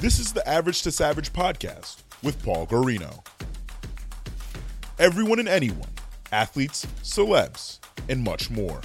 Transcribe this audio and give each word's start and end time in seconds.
This 0.00 0.18
is 0.18 0.32
the 0.32 0.48
Average 0.48 0.80
to 0.84 0.90
Savage 0.90 1.30
podcast 1.30 1.98
with 2.22 2.42
Paul 2.42 2.66
Garino. 2.66 3.22
Everyone 4.98 5.38
and 5.38 5.46
anyone, 5.46 5.90
athletes, 6.32 6.86
celebs, 7.02 7.80
and 8.08 8.24
much 8.24 8.48
more. 8.48 8.80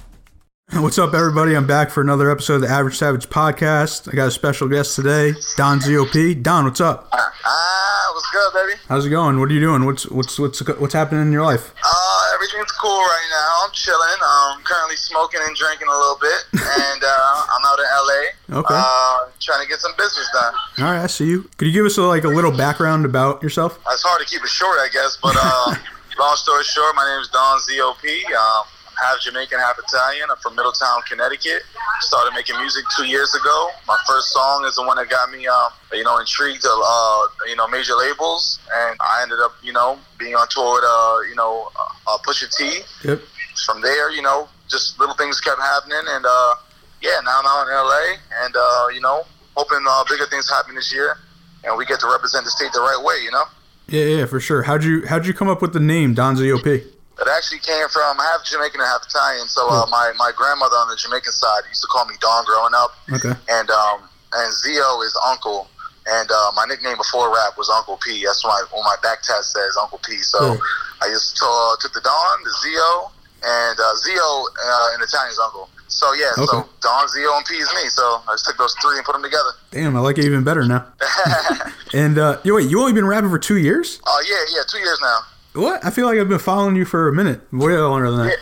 What's 0.72 0.98
up, 0.98 1.14
everybody? 1.14 1.54
I'm 1.56 1.68
back 1.68 1.90
for 1.90 2.00
another 2.00 2.28
episode 2.28 2.56
of 2.56 2.60
the 2.62 2.68
Average 2.70 2.96
Savage 2.96 3.28
podcast. 3.28 4.12
I 4.12 4.16
got 4.16 4.26
a 4.26 4.30
special 4.32 4.66
guest 4.66 4.96
today, 4.96 5.32
Don 5.56 5.78
ZOP. 5.78 6.42
Don, 6.42 6.64
what's 6.64 6.80
up? 6.80 7.08
Ah, 7.12 8.10
what's 8.14 8.28
good, 8.32 8.52
baby? 8.52 8.80
How's 8.88 9.06
it 9.06 9.10
going? 9.10 9.38
What 9.38 9.50
are 9.50 9.54
you 9.54 9.60
doing? 9.60 9.84
What's 9.84 10.10
what's 10.10 10.40
what's 10.40 10.58
what's 10.58 10.92
happening 10.92 11.22
in 11.22 11.30
your 11.30 11.44
life? 11.44 11.72
Uh, 11.84 12.07
everything's 12.38 12.70
cool 12.72 13.02
right 13.02 13.28
now. 13.30 13.66
I'm 13.66 13.72
chilling. 13.72 14.18
I'm 14.22 14.62
currently 14.62 14.94
smoking 14.94 15.40
and 15.42 15.56
drinking 15.56 15.88
a 15.88 15.98
little 15.98 16.18
bit, 16.20 16.40
and 16.62 17.02
uh, 17.02 17.46
I'm 17.50 17.62
out 17.66 17.78
in 17.82 17.88
LA. 17.90 18.60
Okay. 18.62 18.74
Uh, 18.78 19.26
trying 19.40 19.62
to 19.62 19.68
get 19.68 19.80
some 19.80 19.92
business 19.98 20.30
done. 20.32 20.54
All 20.78 20.84
right, 20.84 21.02
I 21.02 21.06
see 21.08 21.26
you. 21.26 21.50
Could 21.56 21.66
you 21.66 21.74
give 21.74 21.84
us 21.86 21.98
a, 21.98 22.02
like 22.02 22.22
a 22.22 22.28
little 22.28 22.56
background 22.56 23.04
about 23.04 23.42
yourself? 23.42 23.78
It's 23.90 24.02
hard 24.02 24.22
to 24.22 24.26
keep 24.26 24.42
it 24.42 24.48
short, 24.48 24.78
I 24.78 24.88
guess, 24.92 25.18
but 25.20 25.34
uh, 25.36 25.74
long 26.18 26.36
story 26.36 26.62
short, 26.62 26.94
my 26.94 27.04
name 27.10 27.20
is 27.20 27.28
Don 27.28 27.58
ZOP. 27.58 28.06
Um, 28.30 28.64
half 29.00 29.20
Jamaican, 29.20 29.58
half 29.58 29.78
Italian. 29.78 30.28
I'm 30.30 30.36
from 30.38 30.56
Middletown, 30.56 31.02
Connecticut. 31.08 31.62
Started 32.00 32.32
making 32.34 32.58
music 32.58 32.84
two 32.96 33.06
years 33.06 33.34
ago. 33.34 33.70
My 33.86 33.96
first 34.06 34.32
song 34.32 34.64
is 34.64 34.76
the 34.76 34.82
one 34.82 34.96
that 34.96 35.08
got 35.08 35.30
me, 35.30 35.46
um, 35.46 35.70
you 35.92 36.04
know, 36.04 36.18
intrigued 36.18 36.62
to, 36.62 36.70
uh, 36.70 37.22
you 37.46 37.56
know, 37.56 37.68
major 37.68 37.94
labels, 37.94 38.58
and 38.74 38.96
I 39.00 39.22
ended 39.22 39.38
up, 39.40 39.52
you 39.62 39.72
know, 39.72 39.98
being 40.18 40.34
on 40.34 40.46
tour 40.50 40.74
with, 40.74 40.84
uh, 40.84 41.28
you 41.28 41.36
know, 41.36 41.70
uh, 42.06 42.18
Pusha 42.18 42.54
T. 42.54 42.80
Yep. 43.04 43.20
From 43.66 43.82
there, 43.82 44.10
you 44.10 44.22
know, 44.22 44.48
just 44.68 44.98
little 45.00 45.14
things 45.14 45.40
kept 45.40 45.60
happening, 45.60 46.04
and 46.06 46.24
uh, 46.24 46.54
yeah, 47.02 47.20
now 47.24 47.40
I'm 47.40 47.46
out 47.46 47.66
in 47.66 47.74
LA, 47.74 48.44
and 48.44 48.54
uh, 48.56 48.86
you 48.94 49.00
know, 49.00 49.22
hoping 49.56 49.84
uh, 49.88 50.04
bigger 50.08 50.26
things 50.26 50.48
happen 50.48 50.74
this 50.74 50.92
year, 50.92 51.18
and 51.64 51.76
we 51.76 51.84
get 51.84 51.98
to 52.00 52.06
represent 52.06 52.44
the 52.44 52.50
state 52.50 52.72
the 52.72 52.80
right 52.80 53.02
way, 53.02 53.16
you 53.24 53.32
know. 53.32 53.44
Yeah, 53.88 54.04
yeah, 54.04 54.26
for 54.26 54.38
sure. 54.38 54.62
How'd 54.62 54.84
you 54.84 55.06
how'd 55.06 55.26
you 55.26 55.34
come 55.34 55.48
up 55.48 55.60
with 55.60 55.72
the 55.72 55.80
name 55.80 56.14
Don 56.14 56.36
ZOP? 56.36 56.84
It 57.20 57.26
actually 57.28 57.58
came 57.60 57.88
from 57.88 58.16
half 58.18 58.44
Jamaican 58.46 58.80
and 58.80 58.86
half 58.88 59.02
Italian. 59.06 59.48
So 59.48 59.66
uh, 59.68 59.86
my 59.90 60.12
my 60.18 60.30
grandmother 60.36 60.76
on 60.76 60.88
the 60.88 60.96
Jamaican 60.96 61.32
side 61.32 61.62
used 61.68 61.82
to 61.82 61.88
call 61.90 62.06
me 62.06 62.14
Don 62.20 62.44
growing 62.44 62.74
up, 62.74 62.94
Okay. 63.12 63.34
and 63.50 63.68
um 63.70 64.06
and 64.34 64.52
Zio 64.54 65.00
is 65.02 65.18
uncle, 65.26 65.66
and 66.06 66.30
uh, 66.30 66.52
my 66.54 66.64
nickname 66.66 66.96
before 66.96 67.28
rap 67.34 67.56
was 67.58 67.68
Uncle 67.68 67.98
P. 67.98 68.22
That's 68.24 68.44
why 68.44 68.62
on 68.72 68.84
my 68.84 68.96
back 69.02 69.22
tat 69.22 69.42
says 69.44 69.76
Uncle 69.80 69.98
P. 70.06 70.18
So. 70.18 70.58
I 71.00 71.06
just 71.10 71.38
uh, 71.40 71.76
took 71.80 71.92
the 71.92 72.00
Don, 72.00 72.42
the 72.42 72.50
Zio, 72.60 73.12
and 73.44 73.78
uh, 73.78 73.94
Zio 74.02 74.18
uh, 74.18 74.94
in 74.96 75.00
Italian's 75.00 75.38
uncle. 75.38 75.68
So 75.86 76.12
yeah, 76.12 76.32
Okay. 76.36 76.44
so 76.46 76.68
Don, 76.82 77.06
Zio, 77.06 77.36
and 77.36 77.46
P 77.46 77.54
is 77.54 77.70
me. 77.80 77.88
So 77.88 78.02
I 78.26 78.32
just 78.32 78.46
took 78.46 78.56
those 78.58 78.74
three 78.82 78.96
and 78.96 79.04
put 79.06 79.12
them 79.12 79.22
together. 79.22 79.50
Damn, 79.70 79.94
I 79.94 80.00
like 80.00 80.18
it 80.18 80.24
even 80.24 80.42
better 80.42 80.64
now. 80.64 80.86
And 81.94 82.18
uh, 82.18 82.38
you 82.42 82.54
wait, 82.56 82.68
you 82.68 82.80
only 82.80 82.92
been 82.92 83.06
rapping 83.06 83.30
for 83.30 83.38
two 83.38 83.58
years? 83.58 84.00
Oh 84.06 84.22
yeah, 84.28 84.56
yeah, 84.56 84.62
two 84.68 84.78
years 84.78 84.98
now. 85.00 85.20
What? 85.58 85.84
I 85.84 85.90
feel 85.90 86.06
like 86.06 86.18
I've 86.18 86.28
been 86.28 86.38
following 86.38 86.76
you 86.76 86.84
for 86.84 87.08
a 87.08 87.12
minute, 87.12 87.40
way 87.52 87.76
longer 87.76 88.10
than 88.10 88.26
that. 88.26 88.38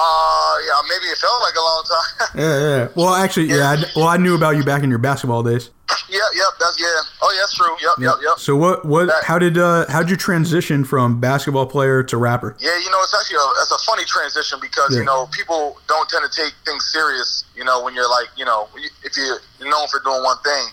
Uh, 0.00 0.56
yeah, 0.66 0.80
maybe 0.88 1.06
it 1.10 1.18
felt 1.18 1.40
like 1.42 1.54
a 1.56 1.60
long 1.60 1.82
time. 1.84 2.28
Yeah, 2.38 2.58
yeah. 2.60 2.88
Well, 2.94 3.14
actually, 3.14 3.46
yeah. 3.46 3.70
I, 3.74 3.84
well, 3.96 4.06
I 4.06 4.16
knew 4.16 4.36
about 4.36 4.56
you 4.56 4.62
back 4.62 4.82
in 4.84 4.90
your 4.90 4.98
basketball 5.00 5.42
days. 5.42 5.70
yep, 6.10 6.20
yep, 6.34 6.46
that's 6.60 6.78
yeah. 6.78 6.86
Oh 7.22 7.32
yeah, 7.34 7.40
that's 7.40 7.54
true. 7.56 7.74
Yep, 7.82 7.92
yep, 7.98 8.14
yep. 8.22 8.38
So 8.38 8.54
what? 8.54 8.84
What? 8.84 9.06
That- 9.06 9.24
How 9.24 9.38
did? 9.38 9.56
Uh, 9.58 9.86
how 9.88 10.00
did 10.00 10.10
you 10.10 10.16
transition 10.16 10.84
from 10.84 11.18
basketball 11.20 11.66
player 11.66 12.02
to 12.04 12.16
rapper? 12.16 12.54
Yeah, 12.60 12.76
you 12.78 12.90
know, 12.90 12.98
it's 13.02 13.14
actually 13.18 13.36
a, 13.38 13.48
it's 13.62 13.72
a 13.72 13.78
funny 13.90 14.04
transition 14.04 14.58
because 14.60 14.92
Yeah. 14.92 15.00
you 15.00 15.04
know 15.06 15.26
people 15.32 15.78
don't 15.88 16.08
tend 16.08 16.30
to 16.30 16.42
take 16.42 16.52
things 16.64 16.84
serious. 16.92 17.44
You 17.56 17.64
know, 17.64 17.82
when 17.82 17.94
you're 17.94 18.08
like, 18.08 18.28
you 18.36 18.44
know, 18.44 18.68
if 19.02 19.16
you're 19.16 19.40
known 19.68 19.88
for 19.88 19.98
doing 20.04 20.22
one 20.22 20.36
thing. 20.44 20.66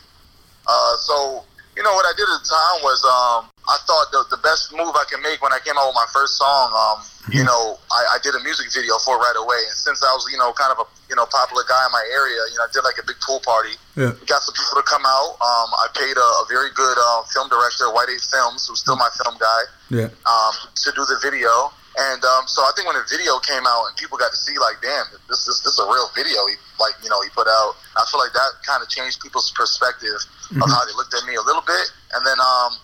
Uh, 0.68 0.98
so 0.98 1.46
you 1.78 1.82
know 1.84 1.94
what 1.94 2.06
I 2.06 2.14
did 2.18 2.28
at 2.30 2.42
the 2.42 2.50
time 2.50 2.84
was 2.84 3.00
um, 3.06 3.50
I 3.68 3.78
thought 3.90 4.12
the, 4.14 4.22
the 4.38 4.42
best 4.46 4.70
move 4.74 4.94
I 4.94 5.06
can 5.10 5.22
make 5.22 5.42
when 5.42 5.54
I 5.54 5.60
came 5.64 5.74
out 5.78 5.90
with 5.90 5.98
my 5.98 6.06
first 6.14 6.38
song. 6.38 6.70
Um, 6.74 6.98
you 7.34 7.42
know, 7.44 7.80
I, 7.90 8.16
I 8.16 8.18
did 8.22 8.36
a 8.38 8.42
music 8.46 8.70
video 8.70 8.98
for 9.02 9.18
it 9.18 9.22
right 9.26 9.34
away, 9.38 9.58
and 9.66 9.74
since 9.78 10.04
I 10.06 10.14
was 10.14 10.26
you 10.30 10.38
know 10.38 10.54
kind 10.54 10.70
of 10.70 10.78
a 10.78 10.86
you 11.10 11.16
know 11.18 11.26
popular 11.26 11.66
guy 11.66 11.82
in 11.86 11.92
my 11.92 12.06
area, 12.14 12.38
you 12.54 12.58
know, 12.62 12.66
I 12.66 12.72
did 12.74 12.86
like 12.86 13.02
a 13.02 13.06
big 13.06 13.18
pool 13.26 13.42
party. 13.42 13.74
Yeah. 13.98 14.14
got 14.30 14.44
some 14.46 14.54
people 14.54 14.78
to 14.78 14.86
come 14.86 15.02
out. 15.08 15.40
Um, 15.42 15.70
I 15.82 15.88
paid 15.98 16.14
a, 16.18 16.28
a 16.44 16.46
very 16.52 16.70
good 16.78 16.98
uh, 17.00 17.24
film 17.34 17.50
director, 17.50 17.90
White 17.90 18.12
Eight 18.14 18.22
Films, 18.22 18.68
who's 18.70 18.84
still 18.84 19.00
my 19.00 19.10
film 19.24 19.40
guy 19.40 19.62
Yeah. 19.90 20.10
um, 20.28 20.54
to 20.86 20.92
do 20.94 21.02
the 21.08 21.18
video. 21.24 21.72
And 21.96 22.20
um, 22.28 22.44
so 22.46 22.60
I 22.68 22.76
think 22.76 22.92
when 22.92 23.00
the 23.00 23.08
video 23.08 23.40
came 23.40 23.64
out 23.64 23.88
and 23.88 23.96
people 23.96 24.20
got 24.20 24.36
to 24.36 24.38
see, 24.38 24.60
like, 24.60 24.84
damn, 24.84 25.08
this 25.32 25.48
this, 25.48 25.64
this 25.64 25.74
is 25.74 25.80
a 25.80 25.88
real 25.88 26.12
video. 26.14 26.44
He 26.46 26.60
like 26.78 26.94
you 27.02 27.10
know 27.10 27.18
he 27.24 27.32
put 27.32 27.48
out. 27.48 27.80
I 27.96 28.04
feel 28.12 28.20
like 28.20 28.36
that 28.36 28.52
kind 28.68 28.84
of 28.84 28.90
changed 28.92 29.24
people's 29.24 29.50
perspective 29.56 30.20
of 30.60 30.68
how 30.70 30.84
they 30.86 30.94
looked 30.94 31.16
at 31.16 31.24
me 31.26 31.40
a 31.40 31.46
little 31.48 31.64
bit. 31.64 31.88
And 32.14 32.22
then 32.28 32.36
um, 32.38 32.76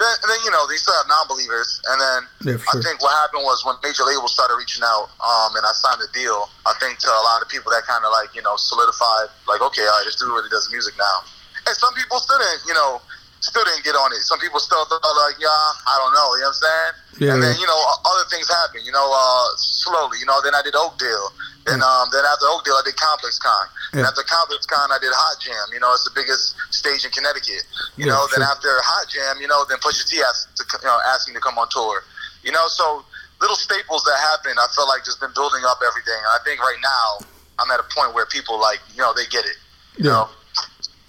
then, 0.00 0.14
and 0.24 0.28
then 0.32 0.40
you 0.42 0.50
know 0.50 0.64
they 0.66 0.80
still 0.80 0.96
have 0.96 1.06
non-believers. 1.06 1.80
And 1.92 1.98
then 2.00 2.20
Yeah, 2.42 2.58
for 2.58 2.80
I 2.80 2.82
think 2.82 2.98
what 3.04 3.12
happened 3.20 3.44
was 3.44 3.62
when 3.64 3.76
major 3.84 4.02
labels 4.02 4.32
started 4.32 4.56
reaching 4.56 4.82
out 4.82 5.12
um, 5.20 5.54
and 5.54 5.64
I 5.64 5.72
signed 5.76 6.00
the 6.00 6.10
deal. 6.16 6.48
I 6.64 6.72
think 6.80 6.98
to 7.04 7.08
a 7.08 7.24
lot 7.24 7.44
of 7.44 7.48
people 7.48 7.70
that 7.72 7.84
kind 7.84 8.04
of 8.04 8.10
like 8.10 8.32
you 8.34 8.42
know 8.42 8.56
solidified 8.56 9.28
like 9.46 9.60
okay, 9.60 9.84
all 9.84 9.94
right, 10.00 10.04
this 10.08 10.16
dude 10.16 10.32
really 10.32 10.50
does 10.50 10.72
music 10.72 10.96
now. 10.96 11.24
And 11.66 11.76
some 11.76 11.92
people 11.92 12.16
still 12.18 12.38
didn't, 12.40 12.64
you 12.66 12.74
know, 12.74 13.04
still 13.40 13.64
didn't 13.64 13.84
get 13.84 13.96
on 13.96 14.12
it. 14.12 14.20
Some 14.22 14.38
people 14.38 14.60
still 14.60 14.84
thought 14.86 15.02
like, 15.02 15.36
yeah, 15.40 15.48
I 15.48 15.94
don't 16.00 16.12
know. 16.12 16.28
You 16.36 16.44
know 16.44 16.52
what 16.52 16.60
I'm 16.60 16.64
saying? 16.64 16.92
Yeah, 17.20 17.34
and 17.36 17.42
then 17.42 17.56
you 17.60 17.66
know 17.68 17.80
other 18.08 18.24
things 18.32 18.48
happen. 18.48 18.80
You 18.84 18.92
know, 18.92 19.04
uh, 19.12 19.48
slowly. 19.56 20.18
You 20.20 20.26
know, 20.26 20.40
then 20.40 20.54
I 20.54 20.62
did 20.62 20.72
Oakdale. 20.76 21.32
Then 21.68 21.82
um, 21.84 22.08
then 22.12 22.24
after 22.24 22.48
Oakdale, 22.48 22.80
I 22.80 22.84
did 22.88 22.96
Complex 22.96 23.36
Con. 23.38 23.66
And 23.92 24.06
after 24.08 24.22
Complex 24.24 24.64
Con, 24.64 24.88
I 24.88 24.96
did 25.02 25.12
Hot 25.12 25.36
Jam. 25.42 25.68
You 25.74 25.80
know, 25.80 25.92
it's 25.92 26.04
the 26.08 26.14
biggest 26.16 26.56
stage 26.72 27.04
in 27.04 27.10
Connecticut. 27.12 27.66
You 28.00 28.08
Yeah, 28.08 28.16
know, 28.16 28.24
then 28.32 28.40
after 28.40 28.72
Hot 28.80 29.04
Jam, 29.12 29.36
you 29.42 29.48
know, 29.48 29.64
then 29.68 29.76
Pusha 29.84 30.08
T 30.08 30.22
asked 30.24 30.56
to 30.56 30.64
you 30.80 30.88
know 30.88 30.96
asked 31.12 31.28
me 31.28 31.34
to 31.36 31.40
come 31.44 31.58
on 31.60 31.68
tour. 31.68 32.00
You 32.40 32.52
know, 32.56 32.64
so 32.72 33.04
little 33.44 33.56
staples 33.56 34.00
that 34.08 34.16
happen. 34.32 34.56
I 34.56 34.64
feel 34.72 34.88
like 34.88 35.04
just 35.04 35.20
been 35.20 35.32
building 35.36 35.60
up 35.68 35.80
everything. 35.84 36.16
And 36.16 36.32
I 36.32 36.40
think 36.44 36.60
right 36.64 36.80
now 36.80 37.28
I'm 37.60 37.68
at 37.70 37.80
a 37.80 37.88
point 37.92 38.14
where 38.16 38.24
people 38.24 38.56
like 38.56 38.80
you 38.96 39.04
know 39.04 39.12
they 39.12 39.26
get 39.28 39.44
it. 39.44 39.60
You 40.00 40.08
Yeah. 40.08 40.24
know. 40.24 40.28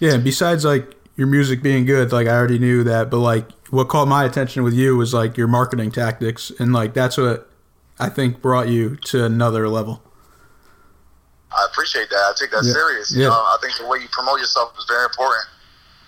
Yeah. 0.04 0.12
and 0.20 0.24
Besides, 0.24 0.68
like 0.68 0.92
your 1.16 1.26
music 1.26 1.62
being 1.62 1.84
good, 1.84 2.12
like 2.12 2.26
I 2.26 2.32
already 2.36 2.58
knew 2.58 2.84
that, 2.84 3.10
but 3.10 3.18
like 3.18 3.50
what 3.70 3.88
caught 3.88 4.08
my 4.08 4.24
attention 4.24 4.62
with 4.62 4.74
you 4.74 4.96
was 4.96 5.12
like 5.14 5.36
your 5.36 5.48
marketing 5.48 5.90
tactics, 5.90 6.50
and 6.58 6.72
like 6.72 6.94
that's 6.94 7.16
what 7.16 7.48
I 8.00 8.08
think 8.08 8.40
brought 8.40 8.68
you 8.68 8.96
to 9.12 9.24
another 9.24 9.68
level. 9.68 10.02
I 11.52 11.66
appreciate 11.70 12.08
that. 12.10 12.16
I 12.16 12.32
take 12.38 12.50
that 12.50 12.64
Yeah. 12.64 12.72
serious. 12.72 13.12
Yeah. 13.12 13.24
You 13.24 13.28
know, 13.28 13.44
I 13.44 13.56
think 13.60 13.76
the 13.76 13.86
way 13.86 13.98
you 13.98 14.08
promote 14.10 14.40
yourself 14.40 14.72
is 14.78 14.84
very 14.88 15.04
important. 15.04 15.44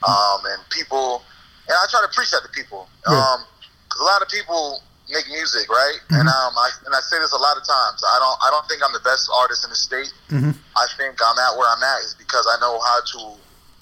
Um, 0.09 0.41
and 0.47 0.61
people, 0.71 1.23
and 1.69 1.77
I 1.77 1.85
try 1.91 2.01
to 2.01 2.09
preach 2.09 2.31
that 2.33 2.43
to 2.43 2.49
people. 2.49 2.89
Yeah. 3.09 3.17
Um, 3.17 3.45
cause 3.89 4.01
a 4.01 4.05
lot 4.05 4.23
of 4.23 4.29
people 4.29 4.83
make 5.13 5.29
music, 5.29 5.69
right? 5.69 6.01
Mm-hmm. 6.09 6.21
And 6.21 6.29
um, 6.29 6.53
I 6.57 6.71
and 6.87 6.95
I 6.95 7.01
say 7.01 7.19
this 7.21 7.33
a 7.33 7.37
lot 7.41 7.57
of 7.57 7.65
times. 7.65 8.01
I 8.05 8.17
don't, 8.21 8.39
I 8.41 8.49
don't 8.51 8.67
think 8.69 8.81
I'm 8.85 8.93
the 8.93 9.05
best 9.05 9.29
artist 9.33 9.65
in 9.65 9.71
the 9.71 9.77
state. 9.77 10.13
Mm-hmm. 10.33 10.53
I 10.77 10.87
think 10.97 11.21
I'm 11.21 11.39
at 11.39 11.57
where 11.61 11.69
I'm 11.69 11.83
at 11.83 12.01
is 12.05 12.17
because 12.19 12.49
I 12.49 12.57
know 12.61 12.81
how 12.81 12.99
to, 13.01 13.37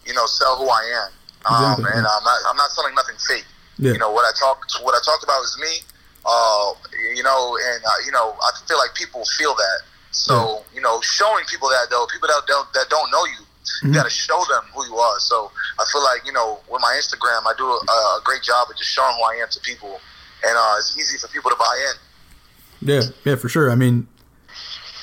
you 0.06 0.14
know, 0.14 0.26
sell 0.26 0.56
who 0.56 0.68
I 0.68 0.82
am. 1.06 1.10
Um, 1.44 1.62
Exactly, 1.62 1.98
and. 1.98 2.06
I'm 2.06 2.24
not, 2.24 2.38
I'm 2.48 2.56
not 2.56 2.70
selling 2.70 2.94
nothing 2.94 3.16
fake. 3.28 3.46
Yeah. 3.78 3.92
You 3.92 3.98
know 3.98 4.12
what 4.12 4.22
I 4.22 4.32
talk, 4.38 4.62
what 4.82 4.94
I 4.94 5.00
talk 5.04 5.22
about 5.22 5.42
is 5.42 5.58
me. 5.60 5.82
Uh, 6.24 6.72
you 7.16 7.22
know, 7.22 7.58
and 7.58 7.82
uh, 7.84 7.90
you 8.06 8.12
know, 8.12 8.36
I 8.38 8.50
feel 8.68 8.78
like 8.78 8.94
people 8.94 9.24
feel 9.38 9.54
that. 9.54 9.80
So 10.12 10.62
you 10.74 10.80
know, 10.80 11.00
showing 11.00 11.44
people 11.46 11.68
that 11.70 11.88
though, 11.90 12.06
people 12.12 12.28
that 12.28 12.42
don't 12.46 12.70
that 12.74 12.88
don't 12.90 13.10
know 13.10 13.24
you, 13.24 13.42
you 13.82 13.94
got 13.94 14.04
to 14.04 14.10
show 14.10 14.38
them 14.48 14.62
who 14.74 14.84
you 14.86 14.96
are. 14.96 15.18
So 15.18 15.50
I 15.80 15.84
feel 15.90 16.04
like 16.04 16.24
you 16.26 16.32
know, 16.32 16.60
with 16.70 16.80
my 16.82 16.92
Instagram, 17.00 17.42
I 17.46 17.54
do 17.56 17.64
a, 17.64 17.76
a 17.76 18.20
great 18.22 18.42
job 18.42 18.68
of 18.70 18.76
just 18.76 18.90
showing 18.90 19.16
who 19.16 19.22
I 19.22 19.40
am 19.42 19.48
to 19.50 19.60
people, 19.60 19.98
and 20.44 20.54
uh, 20.56 20.74
it's 20.78 20.96
easy 20.98 21.18
for 21.18 21.32
people 21.32 21.50
to 21.50 21.56
buy 21.56 21.90
in. 21.90 22.88
Yeah, 22.88 23.02
yeah, 23.24 23.36
for 23.36 23.48
sure. 23.48 23.70
I 23.70 23.74
mean, 23.74 24.06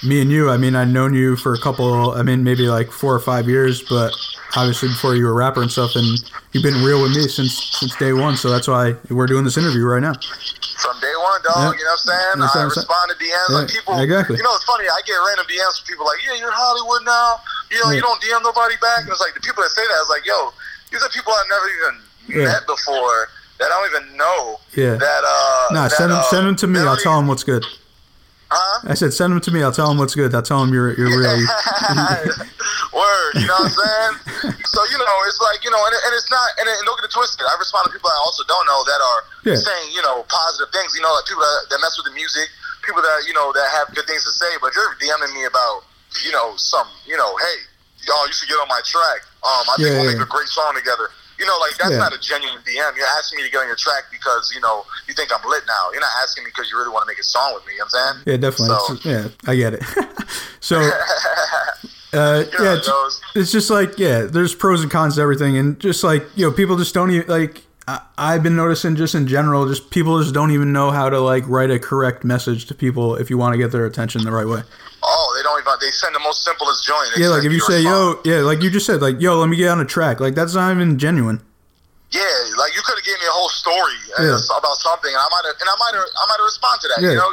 me 0.03 0.21
and 0.21 0.31
you, 0.31 0.49
I 0.49 0.57
mean, 0.57 0.75
I've 0.75 0.87
known 0.87 1.13
you 1.13 1.35
for 1.35 1.53
a 1.53 1.59
couple, 1.59 2.11
I 2.11 2.23
mean, 2.23 2.43
maybe 2.43 2.67
like 2.67 2.91
four 2.91 3.13
or 3.13 3.19
five 3.19 3.47
years, 3.47 3.81
but 3.81 4.13
obviously 4.55 4.89
before 4.89 5.15
you 5.15 5.25
were 5.25 5.31
a 5.31 5.35
rapper 5.35 5.61
and 5.61 5.71
stuff, 5.71 5.91
and 5.95 6.05
you've 6.53 6.63
been 6.63 6.83
real 6.83 7.01
with 7.01 7.11
me 7.15 7.27
since 7.27 7.53
since 7.77 7.95
day 7.97 8.13
one. 8.13 8.37
So 8.37 8.49
that's 8.49 8.67
why 8.67 8.95
we're 9.09 9.27
doing 9.27 9.43
this 9.43 9.57
interview 9.57 9.83
right 9.85 10.01
now. 10.01 10.13
From 10.13 10.95
day 11.01 11.11
one, 11.19 11.29
on, 11.29 11.41
dog. 11.43 11.75
Yeah. 11.75 11.79
You 11.79 11.85
know 11.85 11.95
what 11.95 11.99
I'm 11.99 12.07
saying? 12.07 12.39
That's 12.39 12.55
I 12.55 12.63
respond 12.63 13.05
to 13.11 13.15
DMs. 13.19 13.49
like 13.51 13.69
people, 13.69 13.99
exactly. 13.99 14.37
you 14.37 14.43
know, 14.43 14.53
it's 14.55 14.65
funny. 14.65 14.85
I 14.87 14.99
get 15.05 15.15
random 15.19 15.45
DMs 15.45 15.75
from 15.79 15.85
people 15.87 16.05
like, 16.05 16.19
yeah, 16.25 16.35
you're 16.35 16.49
in 16.49 16.55
Hollywood 16.57 17.03
now. 17.05 17.39
You 17.71 17.77
know, 17.83 17.91
you 17.91 18.01
don't 18.01 18.19
DM 18.21 18.41
nobody 18.43 18.75
back. 18.81 19.05
And 19.05 19.11
it's 19.11 19.21
like 19.21 19.33
the 19.33 19.43
people 19.43 19.61
that 19.63 19.69
say 19.71 19.83
that, 19.85 19.97
it's 20.01 20.09
like, 20.09 20.25
yo, 20.25 20.51
these 20.91 21.03
are 21.03 21.09
people 21.09 21.33
I've 21.33 21.49
never 21.49 21.67
even 21.69 21.93
Yeah. 22.29 22.45
met 22.55 22.63
before 22.65 23.29
that 23.59 23.67
I 23.67 23.75
don't 23.75 23.87
even 23.91 24.17
know. 24.17 24.59
Yeah. 24.73 24.95
That 24.95 25.21
uh. 25.27 25.73
Nah, 25.73 25.83
that, 25.87 25.91
send 25.91 26.11
them 26.11 26.19
uh, 26.19 26.29
send 26.31 26.47
them 26.47 26.55
to 26.63 26.67
me. 26.67 26.79
I'll 26.79 26.97
tell 26.97 27.17
them 27.17 27.27
what's 27.27 27.43
good. 27.43 27.65
Huh? 28.49 28.89
I 28.89 28.93
said 28.97 29.13
send 29.13 29.29
them 29.33 29.41
to 29.45 29.51
me. 29.53 29.61
I'll 29.61 29.71
tell 29.71 29.87
them 29.89 29.97
what's 30.01 30.15
good. 30.17 30.33
I'll 30.33 30.41
tell 30.41 30.59
them 30.65 30.73
you're 30.73 30.93
you're 30.97 31.13
real. 31.21 31.29
Word, 32.93 33.31
you 33.37 33.45
know 33.45 33.53
what 33.61 33.69
I'm 33.69 33.77
saying? 33.77 34.15
so 34.65 34.79
you 34.89 34.97
know, 34.97 35.15
it's 35.29 35.37
like 35.41 35.61
you 35.63 35.69
know, 35.69 35.77
and, 35.85 35.93
and 35.93 36.11
it's 36.17 36.29
not, 36.33 36.49
and, 36.57 36.65
and 36.65 36.81
don't 36.85 36.97
get 36.97 37.05
it 37.09 37.13
twisted. 37.13 37.45
I 37.45 37.53
respond 37.61 37.85
to 37.85 37.91
people 37.93 38.09
I 38.09 38.17
also 38.25 38.41
don't 38.49 38.65
know 38.65 38.81
that 38.89 38.99
are 38.99 39.21
Yeah. 39.45 39.59
saying 39.61 39.93
you 39.93 40.01
know 40.01 40.25
positive 40.29 40.73
things. 40.73 40.97
You 40.97 41.01
know, 41.05 41.13
like 41.13 41.25
people 41.29 41.45
that, 41.45 41.69
that 41.69 41.79
mess 41.81 41.93
with 42.01 42.09
the 42.09 42.15
music, 42.17 42.49
people 42.81 43.01
that 43.05 43.29
you 43.29 43.33
know 43.37 43.53
that 43.53 43.69
have 43.77 43.93
good 43.93 44.09
things 44.09 44.25
to 44.25 44.33
say. 44.33 44.49
But 44.61 44.73
you're 44.73 44.89
DMing 44.97 45.33
me 45.37 45.45
about 45.45 45.85
you 46.25 46.33
know 46.33 46.57
some, 46.57 46.89
you 47.05 47.17
know, 47.21 47.29
hey, 47.37 47.57
y'all, 48.09 48.25
you 48.25 48.33
should 48.33 48.49
get 48.49 48.57
on 48.57 48.67
my 48.67 48.81
track. 48.81 49.21
Um, 49.45 49.69
I 49.69 49.73
think 49.77 49.93
Yeah, 49.93 50.01
we'll 50.01 50.09
yeah. 50.09 50.17
make 50.17 50.25
a 50.25 50.29
great 50.29 50.49
song 50.49 50.73
together. 50.73 51.13
You 51.39 51.45
know, 51.45 51.57
like 51.59 51.77
that's 51.77 51.91
Yeah. 51.91 51.97
not 51.97 52.13
a 52.13 52.19
genuine 52.19 52.59
DM. 52.67 52.95
You're 52.97 53.07
asking 53.17 53.37
me 53.37 53.43
to 53.43 53.49
get 53.49 53.61
on 53.61 53.67
your 53.67 53.75
track 53.77 54.03
because 54.11 54.51
you 54.53 54.59
know 54.61 54.85
you 55.07 55.13
think 55.13 55.31
I'm 55.33 55.41
lit 55.49 55.63
now. 55.67 55.89
You're 55.91 56.01
not 56.01 56.11
asking 56.21 56.43
me 56.43 56.51
because 56.53 56.69
you 56.69 56.77
really 56.77 56.91
want 56.91 57.03
to 57.03 57.07
make 57.07 57.19
a 57.19 57.23
song 57.23 57.53
with 57.53 57.65
me. 57.65 57.73
You 57.73 57.79
know 57.79 57.85
what 57.91 57.99
I'm 57.99 58.15
saying? 58.15 58.23
Yeah, 58.27 58.37
definitely. 58.49 58.99
So, 58.99 59.09
yeah, 59.09 59.27
I 59.47 59.55
get 59.55 59.73
it. 59.75 59.83
so, 60.59 60.79
uh, 62.13 62.43
know 62.43 62.45
yeah, 62.59 62.75
it's, 62.77 63.21
it's 63.35 63.51
just 63.51 63.69
like 63.69 63.97
yeah, 63.97 64.23
there's 64.23 64.53
pros 64.55 64.81
and 64.81 64.91
cons 64.91 65.15
to 65.15 65.21
everything, 65.21 65.57
and 65.57 65.79
just 65.79 66.03
like 66.03 66.25
you 66.35 66.45
know, 66.47 66.51
people 66.55 66.77
just 66.77 66.93
don't 66.93 67.11
even 67.11 67.27
like. 67.27 67.63
I, 67.87 68.01
I've 68.19 68.43
been 68.43 68.55
noticing 68.55 68.95
just 68.95 69.15
in 69.15 69.25
general, 69.25 69.67
just 69.67 69.89
people 69.89 70.21
just 70.21 70.31
don't 70.33 70.51
even 70.51 70.71
know 70.71 70.91
how 70.91 71.09
to 71.09 71.19
like 71.19 71.43
write 71.47 71.71
a 71.71 71.79
correct 71.79 72.23
message 72.23 72.65
to 72.67 72.75
people 72.75 73.15
if 73.15 73.31
you 73.31 73.37
want 73.39 73.53
to 73.53 73.57
get 73.57 73.71
their 73.71 73.85
attention 73.87 74.23
the 74.23 74.31
right 74.31 74.45
way. 74.45 74.61
oh, 75.01 75.28
they 75.39 75.43
don't 75.47 75.55
even. 75.55 75.71
They 75.79 75.91
send 75.95 76.11
the 76.13 76.19
most 76.19 76.43
simplest 76.43 76.83
joint. 76.83 77.15
Yeah, 77.15 77.31
like 77.31 77.47
if 77.47 77.51
you 77.55 77.63
say 77.63 77.79
response. 77.79 78.19
yo, 78.27 78.27
yeah, 78.27 78.39
like 78.43 78.59
you 78.61 78.67
just 78.69 78.83
said, 78.85 78.99
like 78.99 79.21
yo, 79.23 79.39
let 79.39 79.47
me 79.47 79.55
get 79.55 79.71
on 79.71 79.79
a 79.79 79.87
track, 79.87 80.19
like 80.19 80.35
that's 80.35 80.53
not 80.53 80.75
even 80.75 80.99
genuine. 80.99 81.39
Yeah, 82.11 82.25
like 82.59 82.75
you 82.75 82.81
could 82.83 82.97
have 82.99 83.05
gave 83.05 83.15
me 83.21 83.27
a 83.29 83.31
whole 83.31 83.47
story 83.53 83.95
Yeah. 84.19 84.35
about 84.57 84.75
something, 84.83 85.07
and 85.13 85.21
I 85.21 85.29
might 85.31 85.45
have, 85.47 85.55
and 85.61 85.69
I 85.69 85.77
might 85.79 85.93
have, 85.95 86.03
I 86.09 86.23
might 86.27 86.39
have 86.41 86.49
responded 86.51 86.81
to 86.83 86.87
that. 86.91 86.99
Yeah. 87.05 87.09
You 87.15 87.21
know, 87.21 87.31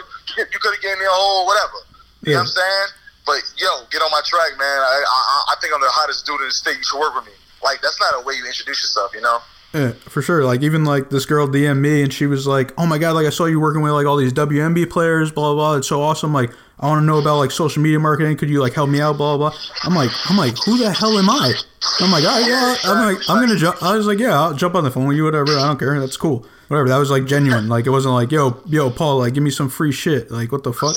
you, 0.52 0.58
could 0.60 0.74
have 0.74 0.82
gave 0.82 0.98
me 0.98 1.04
a 1.06 1.10
whole 1.10 1.46
whatever. 1.46 1.80
You 2.22 2.32
Yeah. 2.32 2.32
know 2.34 2.38
what 2.40 2.52
I'm 2.52 2.60
saying? 2.60 2.88
But 3.24 3.40
yo, 3.56 3.68
get 3.90 4.02
on 4.02 4.10
my 4.12 4.20
track, 4.26 4.52
man. 4.58 4.78
I, 4.78 5.02
I, 5.02 5.44
I 5.50 5.54
think 5.60 5.72
I'm 5.74 5.80
the 5.80 5.88
hottest 5.90 6.26
dude 6.26 6.40
in 6.42 6.46
the 6.46 6.52
state. 6.52 6.76
You 6.76 6.84
should 6.84 7.00
work 7.00 7.14
with 7.16 7.24
me. 7.26 7.32
Like 7.64 7.80
that's 7.80 7.98
not 7.98 8.14
a 8.14 8.24
way 8.24 8.34
you 8.34 8.44
introduce 8.46 8.82
yourself. 8.84 9.14
You 9.14 9.22
know? 9.22 9.38
Yeah, 9.72 9.92
for 10.12 10.20
sure. 10.22 10.44
Like 10.44 10.62
even 10.62 10.84
like 10.84 11.08
this 11.10 11.24
girl 11.26 11.48
DM 11.48 11.78
me 11.80 12.02
and 12.02 12.12
she 12.12 12.26
was 12.26 12.46
like, 12.46 12.72
"Oh 12.76 12.84
my 12.86 12.98
god, 12.98 13.12
like 13.12 13.26
I 13.26 13.30
saw 13.30 13.46
you 13.46 13.58
working 13.60 13.80
with 13.82 13.92
like 13.92 14.04
all 14.06 14.16
these 14.16 14.32
WNB 14.32 14.90
players, 14.90 15.32
blah 15.32 15.54
blah. 15.54 15.72
blah. 15.72 15.76
It's 15.78 15.88
so 15.88 16.02
awesome. 16.02 16.32
Like 16.34 16.50
I 16.78 16.88
want 16.88 17.02
to 17.02 17.06
know 17.06 17.18
about 17.18 17.38
like 17.38 17.50
social 17.50 17.82
media 17.82 17.98
marketing. 17.98 18.36
Could 18.36 18.50
you 18.50 18.60
like 18.60 18.74
help 18.74 18.90
me 18.90 19.00
out, 19.00 19.16
blah 19.16 19.36
blah." 19.36 19.50
blah. 19.50 19.58
I'm 19.82 19.94
like, 19.94 20.10
I'm 20.28 20.36
like, 20.36 20.54
who 20.64 20.76
the 20.76 20.92
hell 20.92 21.18
am 21.18 21.30
I? 21.30 21.54
I'm 22.00 22.10
like, 22.10 22.24
right, 22.24 22.46
yeah. 22.46 22.76
I'm 22.84 23.14
like, 23.14 23.30
I'm 23.30 23.40
gonna 23.40 23.58
jump. 23.58 23.82
I 23.82 23.96
was 23.96 24.06
like, 24.06 24.18
yeah, 24.18 24.38
I'll 24.38 24.54
jump 24.54 24.74
on 24.74 24.84
the 24.84 24.90
phone 24.90 25.06
with 25.06 25.16
you, 25.16 25.24
whatever. 25.24 25.52
I 25.52 25.66
don't 25.66 25.78
care. 25.78 25.98
That's 25.98 26.16
cool. 26.16 26.46
Whatever. 26.68 26.88
That 26.88 26.98
was 26.98 27.10
like 27.10 27.24
genuine. 27.26 27.68
Like 27.68 27.86
it 27.86 27.90
wasn't 27.90 28.14
like, 28.14 28.30
yo, 28.32 28.60
yo, 28.66 28.90
Paul, 28.90 29.18
like 29.20 29.34
give 29.34 29.42
me 29.42 29.50
some 29.50 29.68
free 29.68 29.92
shit. 29.92 30.30
Like 30.30 30.52
what 30.52 30.64
the 30.64 30.72
fuck? 30.72 30.96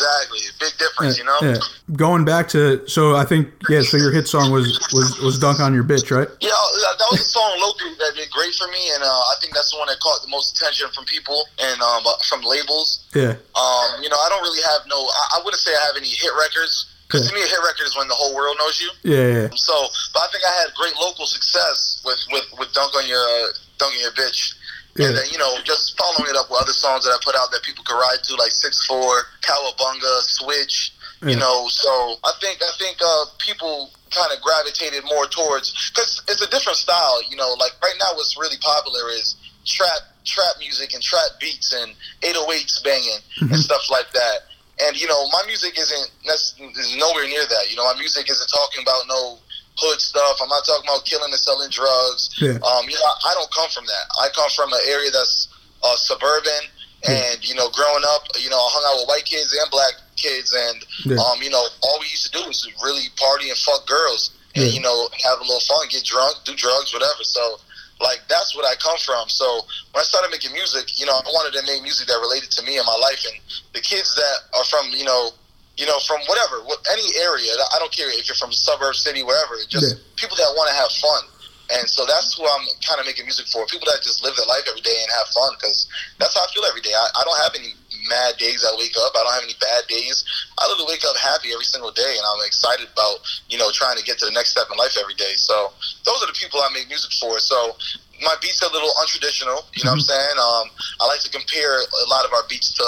Exactly. 0.00 0.40
Big 0.58 0.72
difference. 0.78 1.18
you 1.18 1.24
know? 1.24 1.38
Yeah. 1.42 1.56
Going 1.96 2.24
back 2.24 2.48
to 2.56 2.86
so 2.88 3.16
I 3.16 3.24
think 3.24 3.48
yeah. 3.68 3.82
So 3.82 3.96
your 3.96 4.12
hit 4.12 4.26
song 4.28 4.50
was 4.52 4.78
was 4.92 5.18
was 5.20 5.38
dunk 5.38 5.60
on 5.60 5.74
your 5.74 5.84
bitch, 5.84 6.10
right? 6.14 6.28
Yeah, 6.40 6.50
that 6.50 7.08
was 7.10 7.20
a 7.20 7.24
song 7.24 7.58
locally 7.60 7.92
that 7.98 8.12
did 8.16 8.30
great 8.30 8.54
for 8.54 8.68
me, 8.68 8.80
and 8.94 9.02
uh, 9.02 9.06
I 9.06 9.34
think 9.40 9.54
that's 9.54 9.70
the 9.72 9.78
one 9.78 9.88
that 9.88 9.98
caught 10.00 10.22
the 10.22 10.28
most 10.28 10.56
attention 10.56 10.88
from 10.94 11.04
people 11.04 11.44
and 11.58 11.80
um, 11.82 12.04
from 12.28 12.40
labels. 12.42 13.04
Yeah. 13.14 13.34
Um, 13.58 13.88
you 14.02 14.08
know, 14.08 14.16
I 14.16 14.28
don't 14.30 14.42
really 14.42 14.62
have 14.62 14.82
no. 14.86 14.96
I, 14.96 15.38
I 15.38 15.44
wouldn't 15.44 15.60
say 15.60 15.72
I 15.74 15.82
have 15.86 15.96
any 15.96 16.08
hit 16.08 16.30
records 16.38 16.86
because 17.08 17.26
Yeah. 17.26 17.30
to 17.30 17.34
me, 17.34 17.42
a 17.42 17.48
hit 17.50 17.58
record 17.66 17.84
is 17.86 17.96
when 17.96 18.06
the 18.08 18.14
whole 18.14 18.34
world 18.34 18.56
knows 18.58 18.80
you. 18.80 18.90
Yeah. 19.02 19.26
Yeah. 19.26 19.48
So, 19.56 19.74
but 20.14 20.22
I 20.22 20.28
think 20.32 20.44
I 20.46 20.52
had 20.62 20.68
great 20.78 20.94
local 21.00 21.26
success 21.26 22.00
with 22.04 22.20
with 22.30 22.46
with 22.58 22.72
dunk 22.72 22.94
on 22.94 23.06
your 23.08 23.18
uh, 23.20 23.48
dunk 23.78 23.94
on 23.94 24.00
your 24.00 24.12
bitch. 24.14 24.54
Yeah. 24.96 25.08
And 25.08 25.16
then, 25.16 25.24
you 25.30 25.38
know, 25.38 25.54
just 25.64 25.96
following 25.96 26.30
it 26.30 26.36
up 26.36 26.50
with 26.50 26.60
other 26.62 26.72
songs 26.72 27.04
that 27.04 27.10
I 27.10 27.18
put 27.22 27.34
out 27.36 27.50
that 27.52 27.62
people 27.62 27.84
could 27.84 27.94
ride 27.94 28.22
to, 28.24 28.34
like 28.36 28.50
Six 28.50 28.86
Four, 28.86 29.22
Cowabunga, 29.42 30.20
Switch. 30.22 30.92
Yeah. 31.22 31.30
You 31.30 31.36
know, 31.36 31.68
so 31.68 32.16
I 32.24 32.32
think 32.40 32.62
I 32.62 32.70
think 32.78 32.96
uh, 33.04 33.24
people 33.38 33.90
kind 34.10 34.32
of 34.34 34.42
gravitated 34.42 35.04
more 35.04 35.26
towards 35.26 35.70
because 35.94 36.22
it's 36.28 36.40
a 36.42 36.50
different 36.50 36.78
style. 36.78 37.22
You 37.28 37.36
know, 37.36 37.54
like 37.60 37.72
right 37.82 37.94
now, 38.00 38.16
what's 38.16 38.38
really 38.38 38.56
popular 38.60 39.10
is 39.10 39.36
trap 39.66 40.00
trap 40.24 40.54
music 40.58 40.92
and 40.94 41.02
trap 41.02 41.38
beats 41.40 41.72
and 41.72 41.92
808s 42.22 42.82
banging 42.84 43.20
Mm-hmm. 43.40 43.52
and 43.54 43.60
stuff 43.62 43.88
like 43.90 44.10
that. 44.12 44.48
And 44.82 45.00
you 45.00 45.06
know, 45.08 45.28
my 45.28 45.42
music 45.46 45.78
isn't 45.78 46.10
that's 46.26 46.56
is 46.58 46.96
nowhere 46.96 47.28
near 47.28 47.44
that. 47.44 47.70
You 47.70 47.76
know, 47.76 47.84
my 47.84 47.98
music 47.98 48.28
isn't 48.30 48.48
talking 48.48 48.82
about 48.82 49.04
no 49.08 49.38
hood 49.78 50.00
stuff. 50.00 50.38
I'm 50.42 50.48
not 50.48 50.64
talking 50.64 50.88
about 50.88 51.04
killing 51.04 51.30
and 51.30 51.40
selling 51.40 51.70
drugs. 51.70 52.30
Yeah. 52.40 52.58
Um, 52.60 52.84
you 52.88 52.94
know, 52.96 53.12
I 53.24 53.32
don't 53.34 53.50
come 53.54 53.68
from 53.70 53.86
that. 53.86 54.04
I 54.20 54.28
come 54.34 54.50
from 54.50 54.72
an 54.72 54.80
area 54.88 55.10
that's 55.10 55.48
uh, 55.82 55.96
suburban, 55.96 56.68
and 57.08 57.38
you 57.46 57.54
know, 57.54 57.70
growing 57.70 58.04
up, 58.12 58.28
you 58.38 58.50
know, 58.50 58.58
I 58.58 58.68
hung 58.72 58.84
out 58.92 58.96
with 59.00 59.08
white 59.08 59.24
kids 59.24 59.52
and 59.56 59.70
black 59.70 59.94
kids, 60.16 60.52
and 60.52 60.78
Yeah. 61.06 61.22
um, 61.22 61.40
you 61.40 61.48
know, 61.50 61.64
all 61.82 61.96
we 62.00 62.06
used 62.12 62.28
to 62.28 62.32
do 62.36 62.44
was 62.46 62.66
really 62.84 63.08
party 63.16 63.48
and 63.48 63.56
fuck 63.58 63.86
girls, 63.86 64.30
and 64.54 64.64
Yeah. 64.66 64.72
you 64.76 64.80
know, 64.80 65.08
have 65.24 65.38
a 65.40 65.44
little 65.44 65.64
fun, 65.64 65.88
get 65.88 66.04
drunk, 66.04 66.36
do 66.44 66.54
drugs, 66.56 66.92
whatever. 66.92 67.24
So. 67.24 67.60
Like 68.00 68.20
that's 68.32 68.56
what 68.56 68.64
I 68.64 68.72
come 68.76 68.96
from. 69.04 69.28
So 69.28 69.44
when 69.92 70.00
I 70.00 70.04
started 70.04 70.30
making 70.30 70.52
music, 70.56 70.98
you 70.98 71.04
know, 71.04 71.12
I 71.12 71.20
wanted 71.36 71.52
to 71.60 71.66
make 71.66 71.82
music 71.82 72.08
that 72.08 72.16
related 72.16 72.50
to 72.52 72.62
me 72.64 72.78
and 72.78 72.86
my 72.86 72.96
life, 72.96 73.22
and 73.28 73.36
the 73.74 73.80
kids 73.82 74.14
that 74.16 74.36
are 74.56 74.64
from, 74.64 74.88
you 74.96 75.04
know, 75.04 75.32
you 75.80 75.88
know, 75.88 75.96
from 76.04 76.20
whatever, 76.28 76.60
what, 76.68 76.76
any 76.92 77.08
area. 77.24 77.56
I 77.72 77.80
don't 77.80 77.90
care 77.90 78.12
if 78.12 78.28
you're 78.28 78.36
from 78.36 78.52
suburb, 78.52 78.94
city, 78.94 79.24
wherever. 79.24 79.56
Just 79.64 79.88
Yeah. 79.88 79.96
people 80.20 80.36
that 80.36 80.52
want 80.52 80.68
to 80.68 80.76
have 80.76 80.92
fun. 81.00 81.24
And 81.72 81.88
so 81.88 82.04
that's 82.04 82.34
who 82.36 82.44
I'm 82.44 82.66
kind 82.84 83.00
of 83.00 83.06
making 83.06 83.24
music 83.24 83.46
for. 83.46 83.64
People 83.64 83.86
that 83.88 84.02
just 84.02 84.20
live 84.22 84.34
their 84.36 84.44
life 84.44 84.66
every 84.68 84.82
day 84.82 84.98
and 85.00 85.08
have 85.12 85.28
fun 85.32 85.54
because 85.56 85.86
that's 86.18 86.34
how 86.34 86.42
I 86.42 86.48
feel 86.52 86.64
every 86.66 86.82
day. 86.82 86.92
I, 86.92 87.06
I 87.14 87.22
don't 87.24 87.38
have 87.46 87.54
any 87.54 87.72
mad 88.10 88.36
days 88.36 88.66
I 88.66 88.74
wake 88.76 88.92
up. 88.98 89.14
I 89.14 89.22
don't 89.22 89.32
have 89.38 89.46
any 89.46 89.54
bad 89.60 89.86
days. 89.86 90.24
I 90.58 90.66
literally 90.66 90.98
wake 90.98 91.04
up 91.06 91.16
happy 91.16 91.54
every 91.54 91.64
single 91.64 91.92
day 91.94 92.12
and 92.18 92.26
I'm 92.26 92.44
excited 92.44 92.88
about, 92.92 93.22
you 93.48 93.56
know, 93.56 93.70
trying 93.70 93.96
to 93.96 94.02
get 94.04 94.18
to 94.18 94.26
the 94.26 94.32
next 94.34 94.50
step 94.50 94.66
in 94.70 94.76
life 94.76 94.98
every 95.00 95.14
day. 95.14 95.32
So 95.38 95.72
those 96.04 96.20
are 96.22 96.26
the 96.26 96.36
people 96.36 96.58
I 96.60 96.68
make 96.74 96.88
music 96.88 97.12
for. 97.22 97.38
So 97.38 97.78
my 98.22 98.34
beats 98.40 98.62
are 98.62 98.70
a 98.70 98.72
little 98.72 98.90
untraditional, 99.02 99.64
you 99.74 99.84
know 99.84 99.92
what 99.92 100.00
I'm 100.00 100.00
saying? 100.00 100.36
Um, 100.38 100.66
I 101.00 101.06
like 101.06 101.20
to 101.20 101.30
compare 101.30 101.80
a 101.80 102.08
lot 102.08 102.24
of 102.24 102.32
our 102.32 102.42
beats 102.48 102.72
to, 102.74 102.86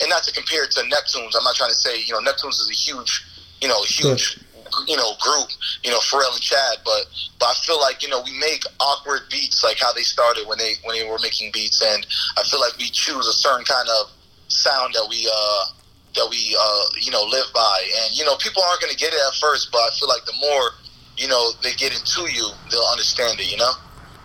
and 0.00 0.10
not 0.10 0.22
to 0.24 0.32
compare 0.32 0.64
it 0.64 0.70
to 0.72 0.80
Neptunes. 0.82 1.32
I'm 1.36 1.44
not 1.44 1.54
trying 1.54 1.70
to 1.70 1.76
say, 1.76 2.00
you 2.00 2.12
know, 2.12 2.20
Neptunes 2.20 2.60
is 2.60 2.68
a 2.70 2.74
huge, 2.74 3.24
you 3.60 3.68
know, 3.68 3.82
huge 3.84 4.38
you 4.86 4.96
know, 4.96 5.12
group, 5.20 5.48
you 5.82 5.90
know, 5.90 5.98
Pharrell 5.98 6.32
and 6.32 6.40
Chad, 6.40 6.78
but 6.84 7.06
but 7.38 7.46
I 7.46 7.54
feel 7.54 7.80
like, 7.80 8.02
you 8.02 8.08
know, 8.08 8.20
we 8.22 8.36
make 8.38 8.62
awkward 8.80 9.22
beats 9.30 9.62
like 9.64 9.78
how 9.78 9.92
they 9.92 10.02
started 10.02 10.46
when 10.46 10.58
they 10.58 10.74
when 10.84 10.96
they 10.96 11.08
were 11.08 11.18
making 11.22 11.52
beats 11.52 11.82
and 11.82 12.06
I 12.36 12.42
feel 12.42 12.60
like 12.60 12.76
we 12.78 12.90
choose 12.90 13.26
a 13.26 13.32
certain 13.32 13.64
kind 13.64 13.88
of 13.88 14.10
sound 14.48 14.94
that 14.94 15.06
we 15.08 15.28
uh 15.32 15.66
that 16.14 16.28
we 16.30 16.56
uh 16.58 16.84
you 17.00 17.10
know 17.10 17.24
live 17.24 17.46
by. 17.54 17.88
And 18.04 18.16
you 18.16 18.24
know, 18.24 18.36
people 18.36 18.62
aren't 18.62 18.80
gonna 18.80 18.94
get 18.94 19.12
it 19.12 19.20
at 19.20 19.34
first, 19.34 19.70
but 19.72 19.78
I 19.78 19.90
feel 19.98 20.08
like 20.08 20.24
the 20.24 20.36
more, 20.40 20.70
you 21.16 21.28
know, 21.28 21.52
they 21.62 21.72
get 21.72 21.92
into 21.92 22.30
you, 22.32 22.48
they'll 22.70 22.90
understand 22.90 23.40
it, 23.40 23.50
you 23.50 23.56
know? 23.56 23.72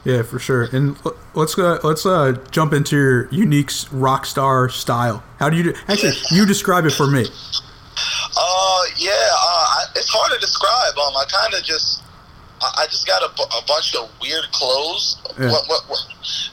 Yeah, 0.03 0.23
for 0.23 0.39
sure. 0.39 0.63
And 0.71 0.97
let's 1.35 1.57
uh, 1.57 1.79
let's 1.83 2.05
uh, 2.05 2.33
jump 2.49 2.73
into 2.73 2.95
your 2.95 3.29
unique 3.29 3.71
rock 3.91 4.25
star 4.25 4.67
style. 4.67 5.23
How 5.37 5.49
do 5.49 5.57
you 5.57 5.63
do, 5.63 5.73
actually 5.87 6.13
you 6.31 6.45
describe 6.45 6.85
it 6.85 6.93
for 6.93 7.05
me? 7.05 7.25
Uh, 8.33 8.83
yeah, 8.97 9.11
uh, 9.11 9.77
I, 9.77 9.85
it's 9.95 10.09
hard 10.09 10.31
to 10.33 10.39
describe. 10.39 10.97
Um, 10.97 11.13
I 11.13 11.25
kind 11.29 11.53
of 11.53 11.61
just, 11.63 12.01
I, 12.61 12.81
I 12.81 12.85
just 12.87 13.05
got 13.05 13.21
a, 13.21 13.29
a 13.29 13.61
bunch 13.67 13.93
of 13.93 14.09
weird 14.21 14.45
clothes. 14.51 15.21
Yeah. 15.37 15.51
What, 15.51 15.67
what, 15.67 15.83
what, 15.85 16.01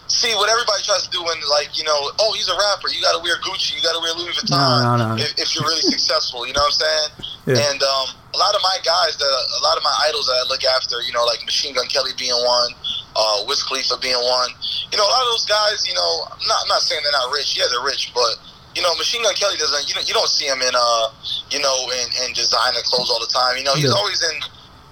see, 0.08 0.34
what 0.34 0.50
everybody 0.50 0.82
tries 0.82 1.06
to 1.06 1.10
do 1.10 1.24
when, 1.24 1.38
like, 1.48 1.78
you 1.78 1.84
know, 1.84 2.10
oh, 2.20 2.34
he's 2.36 2.48
a 2.48 2.56
rapper. 2.56 2.92
You 2.92 3.00
got 3.00 3.16
to 3.16 3.22
wear 3.22 3.36
Gucci. 3.40 3.76
You 3.76 3.82
got 3.82 3.96
to 3.96 4.02
wear 4.02 4.12
Louis 4.12 4.36
Vuitton. 4.36 4.52
No, 4.52 4.96
no, 4.96 5.16
no. 5.16 5.22
If, 5.22 5.38
if 5.38 5.54
you're 5.54 5.64
really 5.64 5.86
successful, 5.88 6.46
you 6.46 6.52
know 6.52 6.60
what 6.60 6.76
I'm 6.76 6.84
saying? 6.84 7.08
Yeah. 7.46 7.70
And 7.70 7.80
um, 7.80 8.06
a 8.38 8.40
lot 8.40 8.54
of 8.54 8.62
my 8.62 8.78
guys, 8.86 9.18
that 9.18 9.26
a 9.26 9.62
lot 9.66 9.74
of 9.74 9.82
my 9.82 9.90
idols 10.06 10.30
that 10.30 10.38
I 10.38 10.46
look 10.46 10.62
after, 10.62 11.02
you 11.02 11.10
know, 11.10 11.26
like 11.26 11.42
Machine 11.42 11.74
Gun 11.74 11.90
Kelly 11.90 12.14
being 12.14 12.38
one, 12.38 12.70
uh, 13.18 13.42
Wiz 13.50 13.66
Khalifa 13.66 13.98
being 13.98 14.14
one. 14.22 14.50
You 14.94 14.96
know, 14.96 15.02
a 15.02 15.10
lot 15.10 15.26
of 15.26 15.34
those 15.34 15.46
guys, 15.50 15.82
you 15.82 15.94
know, 15.98 16.10
I'm 16.30 16.46
not, 16.46 16.62
I'm 16.62 16.70
not 16.70 16.86
saying 16.86 17.02
they're 17.02 17.18
not 17.18 17.34
rich. 17.34 17.58
Yeah, 17.58 17.66
they're 17.66 17.82
rich, 17.82 18.14
but 18.14 18.38
you 18.78 18.82
know, 18.86 18.94
Machine 18.94 19.26
Gun 19.26 19.34
Kelly 19.34 19.58
doesn't. 19.58 19.90
You 19.90 19.98
know, 19.98 20.06
you 20.06 20.14
don't 20.14 20.30
see 20.30 20.46
him 20.46 20.62
in 20.62 20.70
uh, 20.70 21.06
you 21.50 21.58
know, 21.58 21.76
in, 21.90 22.06
in 22.22 22.32
designer 22.38 22.78
clothes 22.86 23.10
all 23.10 23.18
the 23.18 23.26
time. 23.26 23.58
You 23.58 23.66
know, 23.66 23.74
he's 23.74 23.90
Yeah. 23.90 23.98
always 23.98 24.22
in. 24.22 24.38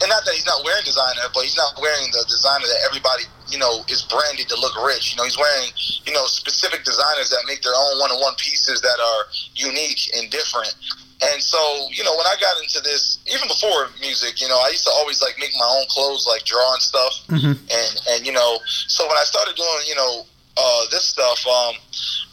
And 0.03 0.13
not 0.13 0.27
that 0.29 0.35
he's 0.37 0.45
not 0.45 0.61
wearing 0.61 0.85
designer, 0.85 1.25
but 1.33 1.41
he's 1.49 1.57
not 1.57 1.73
wearing 1.81 2.11
the 2.13 2.21
designer 2.29 2.67
that 2.69 2.85
everybody 2.85 3.25
you 3.49 3.57
know 3.57 3.81
is 3.89 4.03
branded 4.03 4.45
to 4.51 4.57
look 4.61 4.77
rich. 4.85 5.15
You 5.15 5.17
know, 5.17 5.25
he's 5.25 5.39
wearing 5.39 5.71
you 6.05 6.13
know 6.13 6.27
specific 6.27 6.85
designers 6.85 7.31
that 7.31 7.47
make 7.47 7.63
their 7.63 7.73
own 7.73 8.01
one-on-one 8.03 8.35
pieces 8.37 8.83
that 8.83 8.99
are 9.01 9.23
unique 9.55 10.11
and 10.19 10.29
different. 10.31 10.75
And 11.23 11.41
so, 11.43 11.57
you 11.97 12.05
know, 12.05 12.13
when 12.13 12.27
I 12.29 12.37
got 12.41 12.61
into 12.61 12.81
this, 12.85 13.19
even 13.33 13.49
before 13.49 13.89
music, 14.01 14.37
you 14.41 14.49
know, 14.49 14.61
I 14.61 14.69
used 14.69 14.85
to 14.85 14.93
always 15.01 15.23
like 15.23 15.39
make 15.41 15.53
my 15.57 15.65
own 15.81 15.87
clothes, 15.89 16.27
like 16.29 16.45
draw 16.45 16.75
and 16.75 16.83
stuff. 16.83 17.13
Mhm. 17.33 17.57
And 17.57 17.93
and 18.13 18.27
you 18.27 18.33
know, 18.33 18.61
so 18.89 19.09
when 19.09 19.17
I 19.17 19.25
started 19.25 19.57
doing, 19.57 19.81
you 19.89 19.95
know, 19.97 20.27
uh, 20.61 20.83
this 20.91 21.05
stuff, 21.05 21.41
um, 21.47 21.77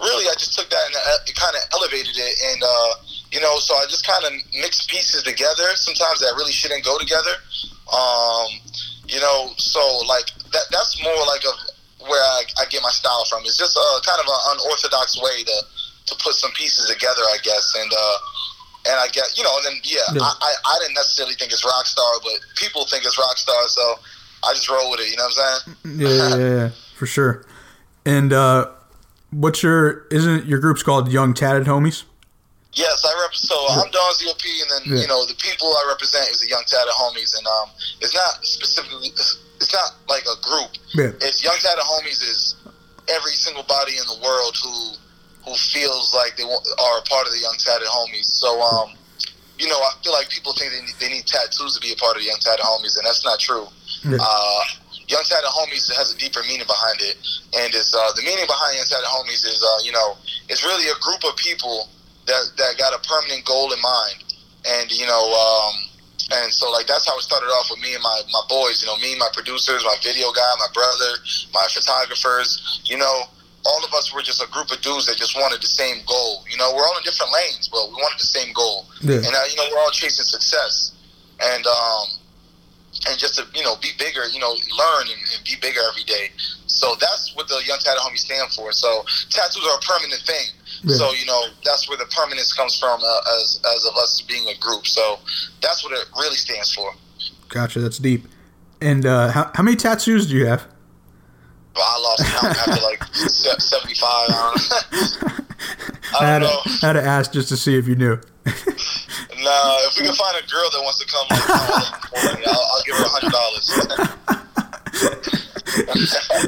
really, 0.04 0.28
I 0.28 0.36
just 0.36 0.54
took 0.60 0.70
that 0.70 0.84
and 0.88 0.96
uh, 0.96 1.28
it 1.28 1.36
kind 1.36 1.56
of 1.56 1.64
elevated 1.72 2.12
it, 2.16 2.36
and 2.52 2.60
uh, 2.64 2.92
you 3.32 3.40
know, 3.40 3.56
so 3.60 3.74
I 3.76 3.86
just 3.88 4.06
kind 4.06 4.26
of 4.26 4.34
mixed 4.60 4.90
pieces 4.90 5.24
together. 5.24 5.68
Sometimes 5.76 6.20
that 6.20 6.36
really 6.36 6.52
shouldn't 6.52 6.84
go 6.84 7.00
together. 7.00 7.36
Um, 7.88 8.48
you 9.08 9.20
know, 9.20 9.52
so 9.58 9.80
like 10.08 10.28
that 10.52 10.68
that's 10.72 11.02
more 11.02 11.24
like 11.28 11.44
a 11.48 11.54
where 12.04 12.20
I, 12.22 12.44
I 12.60 12.66
get 12.68 12.84
my 12.84 12.92
style 12.92 13.24
from. 13.32 13.44
It's 13.48 13.58
just 13.58 13.78
a 13.78 13.88
kind 14.04 14.20
of 14.20 14.28
an 14.28 14.60
unorthodox 14.60 15.16
way 15.24 15.44
to 15.44 15.58
to 16.08 16.16
put 16.20 16.36
some 16.36 16.52
pieces 16.52 16.90
together, 16.92 17.24
I 17.32 17.38
guess, 17.44 17.76
and. 17.80 17.92
uh 17.96 18.18
and 18.86 18.96
I 19.00 19.08
get, 19.12 19.26
you 19.38 19.44
know, 19.44 19.52
and 19.58 19.66
then 19.66 19.82
yeah, 19.84 20.00
Yeah. 20.14 20.22
I, 20.22 20.34
I, 20.42 20.54
I 20.66 20.80
didn't 20.82 20.96
necessarily 20.96 21.36
think 21.36 21.52
it's 21.52 21.64
rock 21.66 21.86
star, 21.86 22.12
but 22.24 22.34
people 22.56 22.86
think 22.86 23.06
it's 23.06 23.18
rock 23.18 23.38
star, 23.38 23.68
so 23.68 24.00
I 24.44 24.54
just 24.54 24.70
roll 24.70 24.92
with 24.92 25.00
it. 25.00 25.10
You 25.12 25.18
know 25.18 25.24
what 25.24 25.38
I'm 25.38 25.76
saying? 25.84 26.00
Yeah, 26.00 26.38
yeah, 26.38 26.56
yeah, 26.66 26.70
for 26.98 27.06
sure. 27.06 27.46
And 28.06 28.34
uh, 28.34 28.68
what's 29.32 29.64
your? 29.64 30.06
Isn't 30.12 30.46
your 30.46 30.60
group's 30.60 30.84
called 30.84 31.12
Young 31.12 31.34
Tatted 31.34 31.66
Homies? 31.68 32.04
Yes, 32.74 33.06
I 33.06 33.22
rep. 33.22 33.36
So 33.36 33.56
I'm 33.70 33.90
Don 33.92 34.14
ZOP, 34.16 34.44
and 34.44 34.70
then 34.72 34.96
Yeah. 34.98 35.02
you 35.04 35.08
know 35.08 35.26
the 35.28 35.36
people 35.36 35.68
I 35.70 35.86
represent 35.88 36.28
is 36.32 36.42
the 36.42 36.48
Young 36.50 36.64
Tatted 36.68 36.92
Homies, 36.92 37.38
and 37.38 37.46
um, 37.48 37.70
it's 38.02 38.14
not 38.16 38.44
specifically, 38.44 39.10
it's 39.10 39.72
not 39.72 39.94
like 40.10 40.24
a 40.24 40.36
group. 40.42 40.72
Yeah. 40.94 41.12
It's 41.26 41.44
Young 41.44 41.56
Tatted 41.62 41.84
Homies 41.86 42.20
is 42.22 42.56
every 43.08 43.32
single 43.34 43.64
body 43.64 43.94
in 43.94 44.04
the 44.08 44.20
world 44.26 44.58
who 44.64 44.96
who 45.46 45.54
feels 45.56 46.14
like 46.16 46.36
they 46.38 46.44
want, 46.44 46.64
are 46.80 47.00
a 47.00 47.06
part 47.08 47.28
of 47.28 47.34
the 47.34 47.40
Young 47.40 47.56
Tatted 47.60 47.88
Homies. 47.88 48.26
So 48.26 48.62
um, 48.62 48.96
you 49.60 49.68
know, 49.70 49.78
I 49.78 49.92
feel 50.04 50.14
like 50.14 50.30
people 50.30 50.54
think 50.54 50.72
they 50.74 50.82
need, 50.82 50.98
they 51.00 51.10
need 51.10 51.26
tattoos 51.26 51.78
to 51.78 51.82
be 51.82 51.94
a 51.94 52.00
part 52.00 52.18
of 52.18 52.22
the 52.22 52.28
Young 52.28 52.42
Tatted 52.42 52.66
Homies, 52.66 52.98
and 52.98 53.06
that's 53.06 53.24
not 53.24 53.40
true. 53.40 53.68
Yeah. 54.04 54.18
Uh, 54.20 54.62
Young 55.08 55.24
Tatted 55.24 55.50
Homies 55.50 55.92
has 55.94 56.12
a 56.14 56.18
deeper 56.18 56.42
meaning 56.48 56.68
behind 56.68 57.00
it, 57.00 57.16
and 57.54 57.70
it's 57.72 57.94
uh, 57.94 58.12
the 58.16 58.24
meaning 58.24 58.48
behind 58.48 58.76
Young 58.76 58.90
Tatted 58.90 59.08
Homies 59.08 59.46
is 59.46 59.62
uh, 59.62 59.80
you 59.84 59.92
know 59.92 60.18
it's 60.50 60.64
really 60.64 60.90
a 60.90 60.98
group 61.00 61.24
of 61.24 61.36
people 61.38 61.88
that 62.26 62.44
that 62.58 62.78
got 62.78 62.92
a 62.92 63.00
permanent 63.08 63.46
goal 63.46 63.72
in 63.72 63.82
mind, 63.82 64.36
and 64.68 64.92
you 64.92 65.06
know. 65.06 65.24
Um, 65.32 65.90
and 66.32 66.54
so, 66.54 66.72
like, 66.72 66.88
that's 66.88 67.06
how 67.06 67.18
it 67.18 67.22
started 67.22 67.48
off 67.48 67.68
with 67.70 67.82
me 67.82 67.94
and 67.94 68.02
my, 68.02 68.22
my 68.32 68.42
boys. 68.48 68.82
You 68.82 68.88
know, 68.88 68.98
me, 68.98 69.14
my 69.20 69.28
producers, 69.34 69.84
my 69.84 69.98
video 70.02 70.32
guy, 70.32 70.52
my 70.58 70.72
brother, 70.74 71.20
my 71.54 71.68
photographers. 71.70 72.82
You 72.86 72.98
know, 72.98 73.24
all 73.66 73.84
of 73.86 73.94
us 73.94 74.14
were 74.14 74.22
just 74.22 74.44
a 74.44 74.48
group 74.52 74.72
of 74.72 74.82
dudes 74.82 75.06
that 75.08 75.18
just 75.18 75.36
wanted 75.36 75.62
the 75.62 75.68
same 75.68 76.04
goal. 76.06 76.44
You 76.50 76.58
know, 76.58 76.74
we're 76.76 76.84
all 76.84 76.98
in 76.98 77.04
different 77.04 77.32
lanes, 77.32 77.70
but 77.72 77.88
we 77.90 77.96
wanted 77.96 78.20
the 78.20 78.28
same 78.28 78.54
goal. 78.54 78.86
Yeah. 79.02 79.16
And 79.18 79.32
uh, 79.32 79.46
you 79.50 79.56
know, 79.56 79.64
we're 79.72 79.80
all 79.80 79.92
chasing 79.92 80.26
success, 80.26 80.92
and 81.40 81.66
um, 81.66 82.06
and 83.08 83.18
just 83.18 83.36
to 83.36 83.48
you 83.56 83.64
know 83.64 83.76
be 83.82 83.90
bigger, 83.98 84.28
you 84.28 84.40
know, 84.40 84.52
learn 84.52 85.08
and, 85.08 85.22
and 85.36 85.44
be 85.44 85.56
bigger 85.62 85.80
every 85.90 86.04
day. 86.04 86.32
So 86.68 86.96
that's 87.00 87.36
what 87.36 87.48
the 87.48 87.62
Young 87.66 87.80
Tattoo 87.80 88.00
Homies 88.00 88.28
stand 88.28 88.52
for. 88.52 88.72
So 88.72 89.06
tattoos 89.30 89.64
are 89.64 89.78
a 89.78 89.82
permanent 89.82 90.22
thing. 90.22 90.48
Yeah. 90.84 90.96
So 90.96 91.14
you 91.14 91.26
know 91.26 91.48
that's 91.64 91.88
where 91.88 91.98
the 91.98 92.06
permanence 92.06 92.52
comes 92.54 92.78
from 92.78 93.00
uh, 93.02 93.40
as 93.40 93.62
as 93.76 93.86
of 93.86 93.96
us 93.96 94.22
being 94.28 94.48
a 94.50 94.58
group. 94.60 94.88
So 94.88 95.20
that's 95.62 95.84
what 95.84 95.94
it 95.94 96.06
really 96.20 96.36
stands 96.36 96.74
for. 96.74 96.94
Gotcha. 97.50 97.80
That's 97.80 97.98
deep. 97.98 98.28
And 98.82 99.06
uh, 99.06 99.32
how 99.32 99.52
how 99.54 99.64
many 99.64 99.78
tattoos 99.78 100.28
do 100.28 100.36
you 100.36 100.48
have? 100.48 100.68
I 101.76 102.00
lost 102.00 102.24
count 102.26 102.58
after 102.58 102.82
like 102.84 103.04
seventy 103.62 103.96
five. 103.96 104.30
I 104.30 104.54
don't, 104.54 105.44
I 106.14 106.18
I 106.20 106.26
had, 106.26 106.40
don't. 106.40 106.84
I 106.84 106.88
had 106.88 106.94
to 106.94 107.04
ask 107.04 107.32
just 107.34 107.50
to 107.50 107.58
see 107.58 107.78
if 107.78 107.88
you 107.88 107.96
knew. 107.96 108.20
Nah, 109.44 109.78
if 109.88 109.98
we 109.98 110.06
can 110.06 110.16
find 110.16 110.38
a 110.38 110.48
girl 110.50 110.70
that 110.72 110.82
wants 110.84 111.00
to 111.00 111.06
come, 111.06 111.28
like, 111.30 111.50
I'll, 112.48 112.62
I'll 112.72 112.84
give 112.86 112.96
her 112.96 113.04
a 113.04 113.10
hundred 113.10 113.32
dollars. 113.34 113.66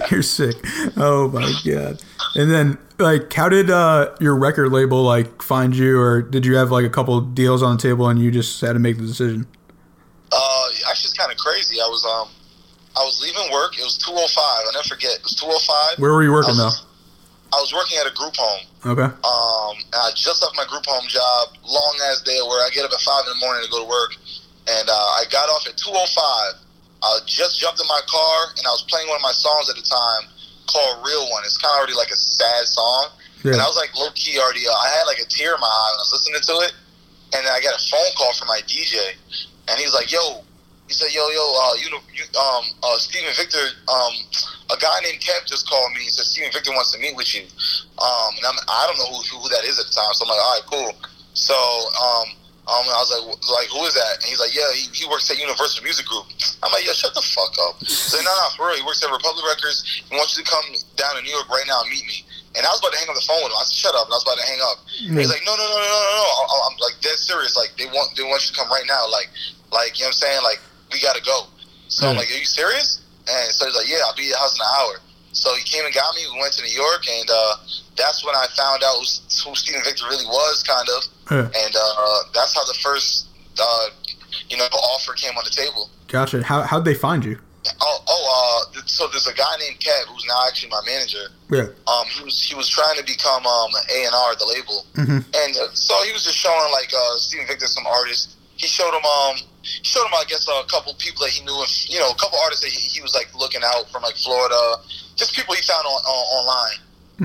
You're 0.12 0.22
sick. 0.22 0.56
Oh 0.96 1.28
my 1.30 1.52
god. 1.66 2.02
And 2.36 2.50
then 2.50 2.78
like 2.98 3.34
how 3.34 3.50
did 3.50 3.70
uh 3.70 4.16
your 4.22 4.36
record 4.36 4.72
label 4.72 5.04
like 5.04 5.42
find 5.42 5.76
you 5.76 6.00
or 6.00 6.22
did 6.22 6.46
you 6.46 6.56
have 6.56 6.72
like 6.72 6.86
a 6.86 6.90
couple 6.90 7.20
deals 7.20 7.62
on 7.62 7.76
the 7.76 7.82
table 7.82 8.08
and 8.08 8.20
you 8.20 8.32
just 8.32 8.62
had 8.62 8.74
to 8.74 8.80
make 8.80 8.98
the 8.98 9.06
decision? 9.06 9.46
Uh, 10.32 10.68
actually, 10.90 11.08
it's 11.08 11.14
kind 11.14 11.32
of 11.32 11.38
crazy. 11.38 11.82
I 11.82 11.88
was 11.88 12.06
um, 12.06 12.30
I 12.96 13.04
was 13.04 13.20
leaving 13.20 13.52
work. 13.52 13.76
It 13.78 13.84
was 13.84 13.98
two 14.00 14.16
oh 14.16 14.28
five. 14.32 14.64
I 14.68 14.72
never 14.72 14.88
forget. 14.88 15.20
It 15.20 15.24
was 15.24 15.36
two 15.36 15.48
oh 15.52 15.60
five. 15.68 16.00
Where 16.00 16.14
were 16.16 16.24
you 16.24 16.32
working 16.32 16.56
though? 16.56 16.72
I 17.52 17.60
was 17.60 17.72
working 17.72 17.96
at 18.00 18.08
a 18.08 18.16
group 18.16 18.36
home. 18.36 18.64
Okay. 18.84 19.08
Um, 19.08 19.74
and 19.80 20.02
I 20.02 20.12
just 20.16 20.44
left 20.44 20.56
my 20.58 20.66
group 20.68 20.84
home 20.88 21.08
job, 21.08 21.56
long 21.64 21.96
as 22.12 22.22
day, 22.24 22.40
where 22.44 22.60
I 22.64 22.70
get 22.72 22.84
up 22.84 22.92
at 22.92 23.00
five 23.04 23.24
in 23.28 23.36
the 23.36 23.42
morning 23.44 23.64
to 23.64 23.72
go 23.72 23.84
to 23.84 23.90
work, 23.90 24.16
and 24.68 24.88
uh, 24.88 25.20
I 25.20 25.28
got 25.32 25.48
off 25.52 25.68
at 25.68 25.76
two 25.76 25.92
oh 25.92 26.08
five. 26.16 26.60
I 27.04 27.20
just 27.28 27.60
jumped 27.60 27.80
in 27.84 27.88
my 27.92 28.02
car 28.08 28.56
and 28.58 28.64
I 28.66 28.72
was 28.72 28.82
playing 28.88 29.06
one 29.12 29.20
of 29.20 29.22
my 29.22 29.36
songs 29.36 29.70
at 29.70 29.76
the 29.76 29.86
time 29.86 30.32
called 30.72 31.04
"Real 31.06 31.28
One." 31.36 31.44
It's 31.44 31.60
kind 31.60 31.76
of 31.76 31.84
already 31.84 32.00
like 32.00 32.10
a 32.10 32.18
sad 32.18 32.64
song, 32.66 33.12
and 33.44 33.60
I 33.62 33.68
was 33.68 33.76
like 33.76 33.92
low 34.00 34.10
key 34.16 34.40
already. 34.40 34.64
Uh, 34.66 34.72
I 34.72 34.88
had 34.96 35.04
like 35.04 35.20
a 35.20 35.28
tear 35.28 35.52
in 35.54 35.60
my 35.60 35.68
eye 35.68 35.92
when 35.92 36.00
I 36.00 36.06
was 36.08 36.14
listening 36.16 36.40
to 36.40 36.56
it, 36.64 36.74
and 37.36 37.44
then 37.44 37.52
I 37.52 37.60
got 37.60 37.76
a 37.76 37.84
phone 37.92 38.12
call 38.16 38.32
from 38.40 38.48
my 38.48 38.64
DJ, 38.66 39.20
and 39.68 39.76
he 39.76 39.84
was 39.84 39.94
like, 39.94 40.12
"Yo." 40.16 40.45
He 40.88 40.94
said, 40.94 41.10
"Yo, 41.14 41.26
yo, 41.30 41.42
uh, 41.42 41.74
you, 41.82 41.90
know, 41.90 42.02
you, 42.14 42.24
um, 42.38 42.64
uh, 42.84 42.98
Steven 42.98 43.34
Victor, 43.34 43.66
um, 43.90 44.14
a 44.70 44.78
guy 44.78 44.94
named 45.02 45.18
Kev 45.18 45.46
just 45.46 45.70
called 45.70 45.94
me. 45.94 46.06
He 46.06 46.10
said 46.14 46.26
Steven 46.26 46.52
Victor 46.54 46.72
wants 46.72 46.94
to 46.94 47.00
meet 47.02 47.16
with 47.16 47.34
you. 47.34 47.42
Um, 47.98 48.32
and 48.38 48.46
I'm, 48.46 48.58
I 48.70 48.86
don't 48.86 48.98
know 49.02 49.10
who, 49.18 49.42
who 49.42 49.50
that 49.50 49.66
is 49.66 49.82
at 49.82 49.90
the 49.90 49.96
time. 49.98 50.14
So 50.14 50.26
I'm 50.26 50.30
like, 50.30 50.42
all 50.42 50.54
right, 50.54 50.68
cool. 50.70 50.92
So, 51.34 51.58
um, 51.58 52.28
um, 52.66 52.86
I 52.90 52.98
was 52.98 53.10
like, 53.14 53.26
like 53.30 53.70
who 53.70 53.86
is 53.86 53.94
that? 53.94 54.22
And 54.22 54.30
he's 54.30 54.42
like, 54.42 54.54
yeah, 54.54 54.66
he, 54.74 54.90
he 54.94 55.06
works 55.06 55.30
at 55.30 55.38
Universal 55.38 55.86
Music 55.86 56.06
Group. 56.06 56.26
I'm 56.66 56.74
like, 56.74 56.86
yo, 56.86 56.94
shut 56.98 57.14
the 57.14 57.22
fuck 57.22 57.54
up. 57.66 57.78
He's 57.82 58.14
like, 58.14 58.26
no, 58.26 58.34
no, 58.34 58.46
for 58.58 58.70
real. 58.70 58.82
He 58.82 58.86
works 58.86 59.06
at 59.06 59.14
Republic 59.14 59.46
Records. 59.46 59.86
He 59.86 60.14
wants 60.18 60.34
you 60.34 60.42
to 60.42 60.50
come 60.50 60.66
down 60.98 61.14
to 61.18 61.22
New 61.22 61.34
York 61.34 61.50
right 61.50 61.66
now 61.70 61.86
and 61.86 61.90
meet 61.94 62.06
me. 62.10 62.26
And 62.58 62.66
I 62.66 62.70
was 62.74 62.82
about 62.82 62.94
to 62.94 63.00
hang 63.02 63.10
up 63.10 63.18
the 63.18 63.26
phone 63.26 63.42
with 63.46 63.54
him. 63.54 63.62
I 63.62 63.66
said, 63.70 63.78
shut 63.90 63.94
up. 63.94 64.10
And 64.10 64.14
I 64.14 64.18
was 64.18 64.26
about 64.26 64.42
to 64.42 64.48
hang 64.50 64.62
up. 64.66 64.78
And 65.14 65.18
he's 65.22 65.30
like, 65.30 65.46
no, 65.46 65.54
no, 65.54 65.66
no, 65.66 65.78
no, 65.78 65.90
no, 65.90 66.26
no, 66.46 66.58
I'm 66.66 66.78
like 66.82 66.98
dead 67.06 67.18
serious. 67.22 67.54
Like 67.54 67.74
they 67.78 67.86
want, 67.90 68.18
they 68.18 68.26
want 68.26 68.42
you 68.46 68.54
to 68.54 68.58
come 68.58 68.70
right 68.74 68.88
now. 68.90 69.06
Like, 69.14 69.30
like 69.70 69.98
you 70.02 70.10
know 70.10 70.14
what 70.14 70.18
I'm 70.18 70.26
saying? 70.26 70.42
Like 70.42 70.62
we 70.96 71.02
gotta 71.04 71.22
go. 71.22 71.52
So 71.92 72.08
I'm 72.08 72.16
like, 72.16 72.32
are 72.32 72.40
you 72.40 72.46
serious? 72.48 73.04
And 73.28 73.52
so 73.52 73.66
he's 73.68 73.76
like, 73.76 73.90
yeah, 73.90 74.00
I'll 74.08 74.16
be 74.16 74.24
at 74.24 74.30
your 74.30 74.38
house 74.40 74.56
in 74.56 74.62
an 74.64 74.72
hour. 74.80 74.96
So 75.36 75.54
he 75.56 75.64
came 75.68 75.84
and 75.84 75.94
got 75.94 76.16
me. 76.16 76.22
We 76.34 76.40
went 76.40 76.54
to 76.56 76.64
New 76.64 76.72
York, 76.72 77.04
and 77.10 77.28
uh, 77.30 77.56
that's 77.98 78.24
when 78.24 78.36
I 78.36 78.48
found 78.56 78.84
out 78.84 78.96
who, 78.96 79.50
who 79.50 79.56
Steven 79.56 79.84
Victor 79.84 80.06
really 80.10 80.26
was, 80.26 80.64
kind 80.64 80.88
of. 80.96 81.02
Yeah. 81.30 81.64
And 81.66 81.74
uh, 81.76 82.18
that's 82.34 82.56
how 82.56 82.64
the 82.66 82.78
first, 82.82 83.28
uh, 83.60 83.90
you 84.50 84.56
know, 84.58 84.64
offer 84.96 85.14
came 85.14 85.36
on 85.38 85.44
the 85.44 85.52
table. 85.52 85.90
Gotcha. 86.08 86.42
How 86.44 86.62
how'd 86.62 86.86
they 86.86 86.94
find 86.94 87.26
you? 87.26 87.38
Oh, 87.82 88.00
oh, 88.08 88.24
uh, 88.78 88.82
so 88.86 89.08
there's 89.08 89.26
a 89.28 89.34
guy 89.34 89.50
named 89.60 89.80
Kev 89.80 90.06
who's 90.08 90.24
now 90.28 90.46
actually 90.48 90.70
my 90.70 90.82
manager. 90.86 91.26
Yeah. 91.50 91.68
Um, 91.92 92.06
he 92.16 92.24
was 92.24 92.40
he 92.40 92.54
was 92.56 92.70
trying 92.70 92.96
to 92.98 93.04
become 93.04 93.44
um 93.46 93.72
A 93.92 94.06
and 94.06 94.14
R 94.14 94.36
the 94.38 94.46
label, 94.46 94.86
Mhm. 94.94 95.26
and 95.44 95.52
uh, 95.58 95.68
so 95.74 95.96
he 96.06 96.14
was 96.14 96.24
just 96.24 96.38
showing 96.38 96.72
like 96.72 96.94
uh, 96.96 97.18
Steven 97.18 97.48
Victor 97.48 97.66
some 97.68 97.86
artists. 97.88 98.36
He 98.58 98.68
showed 98.68 98.94
him 98.94 99.04
um 99.04 99.36
he 99.64 99.84
showed 99.84 100.06
him 100.06 100.14
I 100.14 100.24
guess 100.28 100.48
a 100.48 100.64
couple 100.68 100.94
people 100.96 101.26
that 101.26 101.32
he 101.34 101.44
knew, 101.44 101.56
and 101.56 101.72
you 101.90 102.00
know, 102.00 102.10
a 102.10 102.16
couple 102.16 102.38
artists 102.44 102.64
that 102.64 102.72
he, 102.72 102.80
he 102.80 103.02
was 103.02 103.14
like 103.16 103.34
looking 103.36 103.62
out 103.64 103.90
from 103.92 104.04
like 104.04 104.16
Florida, 104.16 104.56
just 105.16 105.36
people 105.36 105.56
he 105.56 105.62
found 105.64 105.86
on, 105.86 106.00
on 106.06 106.24
online. 106.40 106.80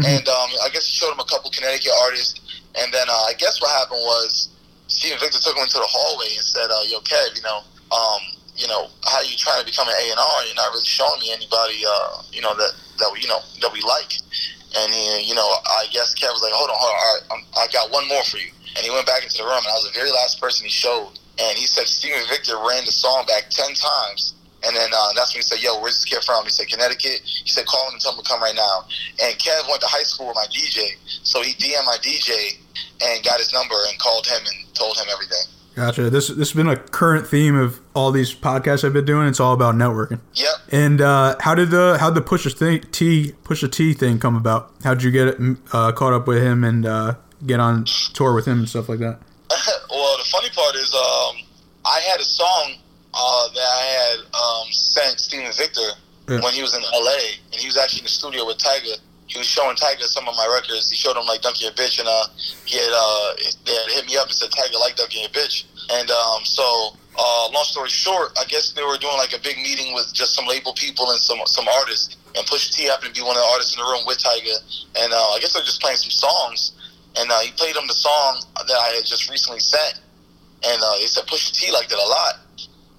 And 0.07 0.27
um, 0.29 0.51
I 0.63 0.71
guess 0.73 0.87
he 0.87 0.95
showed 0.95 1.11
him 1.11 1.19
a 1.19 1.27
couple 1.27 1.51
Connecticut 1.51 1.91
artists, 2.07 2.39
and 2.79 2.95
then 2.95 3.07
uh, 3.11 3.27
I 3.27 3.35
guess 3.39 3.61
what 3.61 3.71
happened 3.75 4.01
was 4.07 4.49
Steven 4.87 5.19
Victor 5.19 5.39
took 5.43 5.57
him 5.57 5.63
into 5.63 5.79
the 5.79 5.91
hallway 5.91 6.31
and 6.35 6.47
said, 6.47 6.71
uh, 6.71 6.83
"Yo, 6.87 7.01
Kev, 7.03 7.35
you 7.35 7.43
know, 7.43 7.63
um, 7.91 8.23
you 8.57 8.69
know, 8.69 8.87
how 9.07 9.21
you 9.23 9.37
trying 9.37 9.59
to 9.59 9.67
become 9.67 9.89
an 9.89 9.95
A 9.95 10.05
and 10.11 10.19
R? 10.19 10.45
You're 10.47 10.55
not 10.55 10.71
really 10.71 10.87
showing 10.87 11.21
me 11.21 11.33
anybody, 11.35 11.83
uh, 11.83 12.23
you 12.31 12.41
know, 12.41 12.55
that 12.55 12.73
that 12.99 13.11
we, 13.13 13.21
you 13.21 13.29
know, 13.29 13.41
that 13.61 13.73
we 13.73 13.83
like." 13.83 14.15
And 14.71 14.95
he, 14.95 15.27
you 15.27 15.35
know, 15.35 15.47
I 15.67 15.87
guess 15.91 16.15
Kev 16.15 16.31
was 16.31 16.43
like, 16.43 16.55
"Hold 16.55 16.71
on, 16.71 16.77
hold 16.79 16.95
on, 16.95 16.99
all 16.99 17.11
right, 17.15 17.25
I'm, 17.35 17.43
I 17.59 17.67
got 17.73 17.91
one 17.91 18.07
more 18.07 18.23
for 18.25 18.39
you." 18.39 18.51
And 18.77 18.87
he 18.87 18.91
went 18.91 19.07
back 19.07 19.23
into 19.23 19.39
the 19.39 19.45
room, 19.45 19.59
and 19.59 19.67
I 19.67 19.75
was 19.75 19.91
the 19.91 19.99
very 19.99 20.11
last 20.11 20.41
person 20.41 20.65
he 20.67 20.71
showed. 20.71 21.19
And 21.41 21.59
he 21.59 21.67
said 21.67 21.87
Steven 21.87 22.21
Victor 22.29 22.57
ran 22.69 22.85
the 22.85 22.93
song 22.93 23.25
back 23.27 23.49
ten 23.51 23.75
times. 23.75 24.35
And 24.63 24.77
then 24.77 24.91
uh, 24.93 25.13
that's 25.17 25.33
when 25.33 25.41
he 25.41 25.43
said, 25.43 25.63
"Yo, 25.63 25.81
where's 25.81 25.95
this 25.95 26.05
kid 26.05 26.23
from?" 26.23 26.45
He 26.45 26.51
said, 26.51 26.69
"Connecticut." 26.69 27.23
He 27.25 27.49
said, 27.49 27.67
"Call 27.67 27.89
him 27.89 27.95
and 27.95 28.01
tell 28.01 28.13
him 28.13 28.23
to 28.23 28.29
come 28.29 28.43
right 28.43 28.55
now." 28.55 28.85
And 29.23 29.39
Kev 29.39 29.67
went 29.69 29.81
to 29.81 29.87
high 29.87 30.03
school 30.03 30.29
with 30.29 30.37
my 30.37 30.47
DJ, 30.53 30.97
so 31.23 31.41
he 31.43 31.55
DM'd 31.55 31.87
my 31.87 31.97
DJ 32.03 32.59
and 33.01 33.25
got 33.25 33.39
his 33.39 33.53
number 33.53 33.77
and 33.89 33.99
called 33.99 34.27
him 34.27 34.41
and 34.45 34.75
told 34.75 34.99
him 34.99 35.07
everything. 35.11 35.49
Gotcha. 35.77 36.11
This 36.11 36.29
this 36.29 36.51
has 36.51 36.53
been 36.53 36.69
a 36.69 36.77
current 36.77 37.27
theme 37.27 37.57
of 37.57 37.81
all 37.95 38.13
these 38.13 38.35
podcasts 38.35 38.85
I've 38.85 38.93
been 38.93 39.07
doing. 39.07 39.29
It's 39.29 39.41
all 39.41 39.55
about 39.55 39.77
networking. 39.77 40.21
Yep. 40.35 40.55
And 40.73 41.01
uh, 41.01 41.37
how 41.41 41.55
did 41.55 41.71
the 41.71 41.97
how 41.99 42.11
the 42.11 42.21
push 42.21 42.45
a 42.45 42.51
thing, 42.51 42.83
T 42.93 43.33
Pusha 43.45 43.71
T 43.73 43.95
thing 43.95 44.19
come 44.19 44.37
about? 44.37 44.73
How 44.85 44.93
did 44.93 45.05
you 45.05 45.11
get 45.11 45.41
uh, 45.73 45.93
caught 45.93 46.13
up 46.13 46.27
with 46.27 46.43
him 46.43 46.65
and 46.65 46.85
uh, 46.85 47.15
get 47.47 47.61
on 47.61 47.87
tour 48.13 48.35
with 48.35 48.47
him 48.47 48.59
and 48.59 48.69
stuff 48.69 48.91
like 48.91 48.99
that? 48.99 49.21
Funny 50.31 50.51
part 50.51 50.75
is, 50.77 50.95
um, 50.95 51.37
I 51.85 52.01
had 52.11 52.21
a 52.21 52.25
song 52.25 52.75
uh, 53.15 53.49
that 53.55 53.61
I 53.61 53.85
had 53.99 54.19
um, 54.35 54.67
sent 54.71 55.19
Steven 55.19 55.51
Victor 55.53 55.91
Yeah. 56.29 56.41
when 56.41 56.53
he 56.55 56.63
was 56.63 56.75
in 56.75 56.83
LA, 56.83 57.35
and 57.53 57.59
he 57.61 57.67
was 57.67 57.77
actually 57.77 58.01
in 58.01 58.05
the 58.05 58.11
studio 58.15 58.47
with 58.47 58.59
Tyga. 58.59 58.95
He 59.27 59.39
was 59.39 59.47
showing 59.47 59.77
Tyga 59.77 60.03
some 60.07 60.27
of 60.29 60.35
my 60.37 60.47
records. 60.55 60.91
He 60.91 60.97
showed 60.97 61.17
him 61.17 61.27
like 61.27 61.41
"Dunking 61.43 61.67
Your 61.67 61.75
Bitch," 61.75 61.99
and 61.99 62.09
uh, 62.09 62.27
he 62.67 62.79
had 62.79 62.91
uh, 62.95 63.35
they 63.67 63.75
had 63.75 63.91
hit 63.91 64.07
me 64.07 64.17
up 64.17 64.27
and 64.27 64.35
said 64.35 64.51
Tyga 64.51 64.79
like 64.79 64.97
"Dunking 64.97 65.23
Your 65.23 65.31
Bitch," 65.31 65.65
and 65.91 66.11
um, 66.11 66.45
so 66.45 66.97
uh, 67.19 67.49
long 67.53 67.65
story 67.65 67.89
short, 67.91 68.31
I 68.39 68.45
guess 68.47 68.73
they 68.73 68.83
were 68.83 68.99
doing 68.99 69.17
like 69.19 69.33
a 69.33 69.39
big 69.41 69.57
meeting 69.59 69.95
with 69.95 70.13
just 70.15 70.35
some 70.35 70.47
label 70.47 70.73
people 70.75 71.11
and 71.11 71.19
some 71.19 71.39
some 71.47 71.67
artists. 71.69 72.17
And 72.37 72.47
Pusha 72.47 72.71
T 72.75 72.85
happened 72.87 73.15
to 73.15 73.21
be 73.21 73.27
one 73.27 73.35
of 73.37 73.43
the 73.43 73.49
artists 73.51 73.75
in 73.75 73.83
the 73.83 73.91
room 73.91 74.03
with 74.07 74.19
Tyga. 74.19 74.55
And 75.03 75.13
uh, 75.13 75.17
I 75.35 75.39
guess 75.41 75.53
they're 75.53 75.65
just 75.67 75.81
playing 75.83 75.99
some 75.99 76.11
songs. 76.15 76.73
And 77.19 77.29
uh, 77.31 77.41
he 77.41 77.51
played 77.53 77.75
him 77.75 77.89
the 77.89 77.95
song 77.95 78.43
that 78.55 78.71
I 78.71 78.95
had 78.95 79.05
just 79.05 79.29
recently 79.29 79.59
sent. 79.59 79.99
And 80.63 80.79
uh, 80.83 80.95
they 81.01 81.07
said 81.07 81.25
Pusha 81.27 81.53
T 81.53 81.73
liked 81.73 81.91
it 81.93 81.99
a 81.99 82.09
lot. 82.09 82.35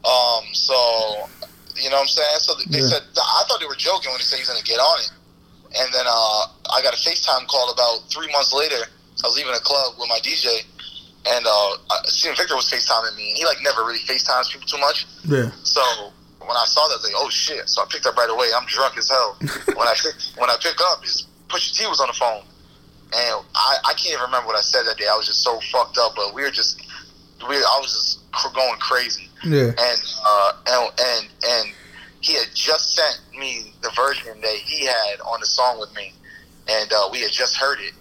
Um, 0.02 0.44
so, 0.54 1.30
you 1.78 1.90
know 1.90 1.98
what 2.02 2.02
I'm 2.04 2.08
saying? 2.08 2.38
So 2.42 2.54
they 2.70 2.80
Yeah. 2.82 2.88
said, 2.90 3.04
I 3.16 3.44
thought 3.48 3.60
they 3.60 3.68
were 3.70 3.78
joking 3.78 4.10
when 4.12 4.18
they 4.18 4.26
said 4.26 4.40
he's 4.40 4.50
going 4.50 4.60
to 4.60 4.66
get 4.66 4.80
on 4.80 4.98
it. 5.02 5.12
And 5.80 5.94
then 5.94 6.06
uh, 6.08 6.42
I 6.74 6.82
got 6.82 6.94
a 6.94 6.98
FaceTime 6.98 7.48
call 7.48 7.72
about 7.72 8.10
three 8.10 8.32
months 8.34 8.52
later. 8.52 8.82
I 9.24 9.28
was 9.28 9.38
leaving 9.38 9.54
a 9.54 9.60
club 9.62 9.94
with 10.00 10.10
my 10.10 10.20
DJ. 10.20 10.66
And 11.30 11.46
uh, 11.48 11.78
Steven 12.10 12.36
Victor 12.36 12.56
was 12.56 12.66
FaceTiming 12.70 13.16
me. 13.16 13.30
And 13.30 13.38
he 13.38 13.46
like 13.46 13.62
never 13.62 13.86
really 13.86 14.00
FaceTimes 14.00 14.52
people 14.52 14.68
too 14.68 14.80
much. 14.80 15.06
Yeah. 15.26 15.52
So 15.64 15.82
when 16.42 16.58
I 16.58 16.66
saw 16.66 16.88
that, 16.90 16.96
I 16.96 16.98
was 16.98 17.04
like, 17.06 17.14
"Oh 17.16 17.30
shit!" 17.30 17.70
So 17.70 17.84
I 17.84 17.86
picked 17.88 18.08
up 18.08 18.18
right 18.18 18.30
away. 18.30 18.48
I'm 18.58 18.66
drunk 18.66 18.98
as 18.98 19.08
hell. 19.08 19.38
when 19.78 19.88
I 19.88 19.94
pick, 20.02 20.16
when 20.36 20.50
I 20.50 20.58
pick 20.60 20.76
up, 20.82 21.06
is 21.06 21.28
Pusha 21.48 21.78
T 21.78 21.86
was 21.86 22.02
on 22.02 22.08
the 22.08 22.18
phone, 22.18 22.42
and 23.14 23.46
I, 23.54 23.78
I 23.86 23.94
can't 23.94 24.18
even 24.18 24.26
remember 24.26 24.48
what 24.48 24.58
I 24.58 24.62
said 24.66 24.84
that 24.90 24.98
day. 24.98 25.06
I 25.06 25.16
was 25.16 25.28
just 25.28 25.44
so 25.44 25.60
fucked 25.72 26.00
up, 26.00 26.16
but 26.16 26.34
we 26.34 26.42
were 26.42 26.50
just 26.50 26.82
we 27.48 27.56
I 27.56 27.78
was 27.82 27.92
just 28.32 28.54
going 28.54 28.80
crazy, 28.80 29.30
Yeah. 29.44 29.72
and 29.78 30.00
uh, 30.26 30.52
and 30.68 30.92
and 31.00 31.28
and 31.44 31.74
he 32.22 32.34
had 32.34 32.48
just 32.54 32.96
sent 32.96 33.20
me 33.38 33.74
the 33.82 33.90
version 33.96 34.40
that 34.42 34.56
he 34.56 34.86
had 34.86 35.20
on 35.26 35.40
the 35.40 35.46
song 35.48 35.80
with 35.80 35.94
me, 35.96 36.14
and 36.68 36.92
uh, 36.94 37.10
we 37.12 37.22
had 37.22 37.32
just 37.32 37.56
heard 37.58 37.80
it, 37.80 37.94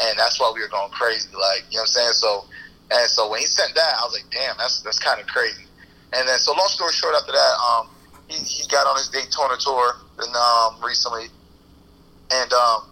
and 0.00 0.18
that's 0.18 0.38
why 0.40 0.52
we 0.54 0.60
were 0.60 0.68
going 0.68 0.90
crazy. 0.90 1.28
Like 1.34 1.64
you 1.70 1.76
know 1.78 1.82
what 1.82 1.96
I'm 1.96 2.12
saying? 2.12 2.12
So 2.12 2.44
and 2.90 3.08
so 3.10 3.30
when 3.30 3.40
he 3.40 3.46
sent 3.46 3.74
that, 3.74 3.94
I 4.00 4.04
was 4.04 4.12
like, 4.14 4.30
damn, 4.30 4.56
that's 4.58 4.80
that's 4.82 4.98
kind 4.98 5.20
of 5.20 5.26
crazy. 5.26 5.64
And 6.12 6.28
then 6.28 6.38
so 6.38 6.52
long 6.52 6.68
story 6.68 6.92
short, 6.92 7.14
after 7.14 7.32
that, 7.32 7.54
um, 7.72 7.88
he, 8.28 8.36
he 8.44 8.68
got 8.68 8.86
on 8.86 8.96
his 8.96 9.08
Daytona 9.08 9.56
tour 9.58 9.96
and 10.18 10.36
um, 10.36 10.76
recently, 10.84 11.26
and 12.30 12.52
um, 12.52 12.82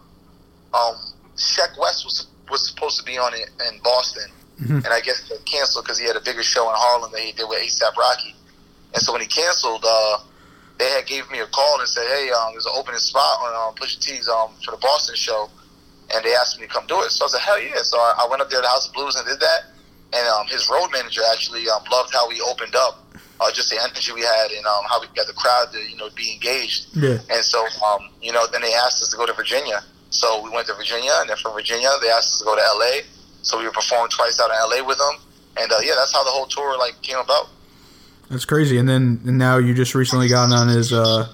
um, 0.73 0.95
Sheck 1.37 1.79
Wes 1.79 2.05
was 2.05 2.27
was 2.51 2.67
supposed 2.69 2.99
to 2.99 3.05
be 3.05 3.19
on 3.19 3.33
it 3.35 3.51
in 3.69 3.79
Boston, 3.83 4.31
Mhm. 4.63 4.85
and 4.85 4.89
I 4.89 5.01
guess 5.01 5.23
they 5.29 5.37
canceled 5.45 5.85
because 5.85 5.99
he 5.99 6.07
had 6.07 6.17
a 6.17 6.21
bigger 6.21 6.43
show 6.43 6.69
in 6.69 6.75
Harlem 6.77 7.11
that 7.13 7.21
he 7.21 7.33
did 7.33 7.49
with 7.49 7.61
ASAP 7.61 7.97
Rocky. 7.97 8.35
And 8.95 9.03
so 9.03 9.13
when 9.13 9.21
he 9.23 9.27
canceled, 9.27 9.85
uh, 9.87 10.19
they 10.79 10.89
had 10.91 11.07
gave 11.07 11.31
me 11.31 11.39
a 11.41 11.47
call 11.47 11.79
and 11.81 11.89
said, 11.89 12.07
"Hey, 12.09 12.31
um, 12.31 12.53
there's 12.53 12.67
an 12.67 12.73
opening 12.75 13.01
spot 13.01 13.41
on 13.41 13.55
um, 13.69 13.75
Pusha 13.75 14.01
T's 14.01 14.29
um, 14.29 14.51
for 14.65 14.73
the 14.73 14.77
Boston 14.79 15.15
show," 15.17 15.49
and 16.15 16.25
they 16.25 16.35
asked 16.35 16.59
me 16.59 16.67
to 16.67 16.73
come 16.73 16.87
do 16.87 17.01
it. 17.03 17.11
So 17.11 17.25
I 17.27 17.29
said, 17.29 17.41
"Hell 17.41 17.61
yeah!" 17.61 17.83
So 17.83 17.99
I, 17.99 18.25
I 18.25 18.27
went 18.29 18.43
up 18.43 18.51
there 18.51 18.61
to 18.61 18.67
House 18.69 18.89
of 18.89 18.95
Blues 18.95 19.15
and 19.17 19.27
did 19.27 19.41
that. 19.41 19.65
And 20.13 20.27
um, 20.27 20.47
his 20.49 20.69
road 20.69 20.89
manager 20.91 21.21
actually 21.31 21.69
um, 21.69 21.85
loved 21.93 22.13
how 22.13 22.29
we 22.29 22.41
opened 22.41 22.75
up, 22.75 23.07
uh, 23.39 23.53
just 23.53 23.71
the 23.71 23.81
energy 23.81 24.11
we 24.13 24.23
had, 24.23 24.51
and 24.51 24.67
um, 24.67 24.83
how 24.89 25.01
we 25.01 25.07
got 25.15 25.29
the 25.29 25.33
crowd 25.35 25.71
to 25.73 25.79
you 25.79 25.97
know 25.97 26.09
be 26.17 26.33
engaged. 26.33 26.87
Yeah. 26.97 27.19
And 27.31 27.45
so, 27.45 27.65
um, 27.87 28.11
you 28.21 28.33
know, 28.33 28.47
then 28.51 28.61
they 28.63 28.75
asked 28.75 29.01
us 29.03 29.11
to 29.11 29.17
go 29.17 29.25
to 29.25 29.33
Virginia. 29.35 29.85
So 30.11 30.43
we 30.43 30.51
went 30.51 30.67
to 30.67 30.75
Virginia, 30.75 31.13
and 31.21 31.31
then 31.31 31.37
from 31.37 31.53
Virginia, 31.53 31.89
they 32.03 32.09
asked 32.11 32.33
us 32.35 32.39
to 32.41 32.45
go 32.45 32.57
to 32.57 32.63
LA. 32.75 33.03
So 33.43 33.59
we 33.59 33.69
performed 33.71 34.11
twice 34.11 34.41
out 34.41 34.51
in 34.51 34.57
LA 34.81 34.87
with 34.87 34.99
them, 34.99 35.15
and 35.57 35.71
uh, 35.73 35.79
yeah, 35.83 35.95
that's 35.97 36.13
how 36.13 36.25
the 36.25 36.31
whole 36.31 36.47
tour 36.47 36.77
like 36.79 37.01
came 37.03 37.19
about. 37.19 37.49
That's 38.31 38.45
crazy. 38.45 38.79
And 38.79 38.89
then 38.89 39.21
and 39.27 39.39
now 39.39 39.59
you 39.59 39.75
just 39.75 39.95
recently 39.95 40.29
got 40.29 40.53
on 40.53 40.69
his, 40.69 40.93
uh, 40.93 41.27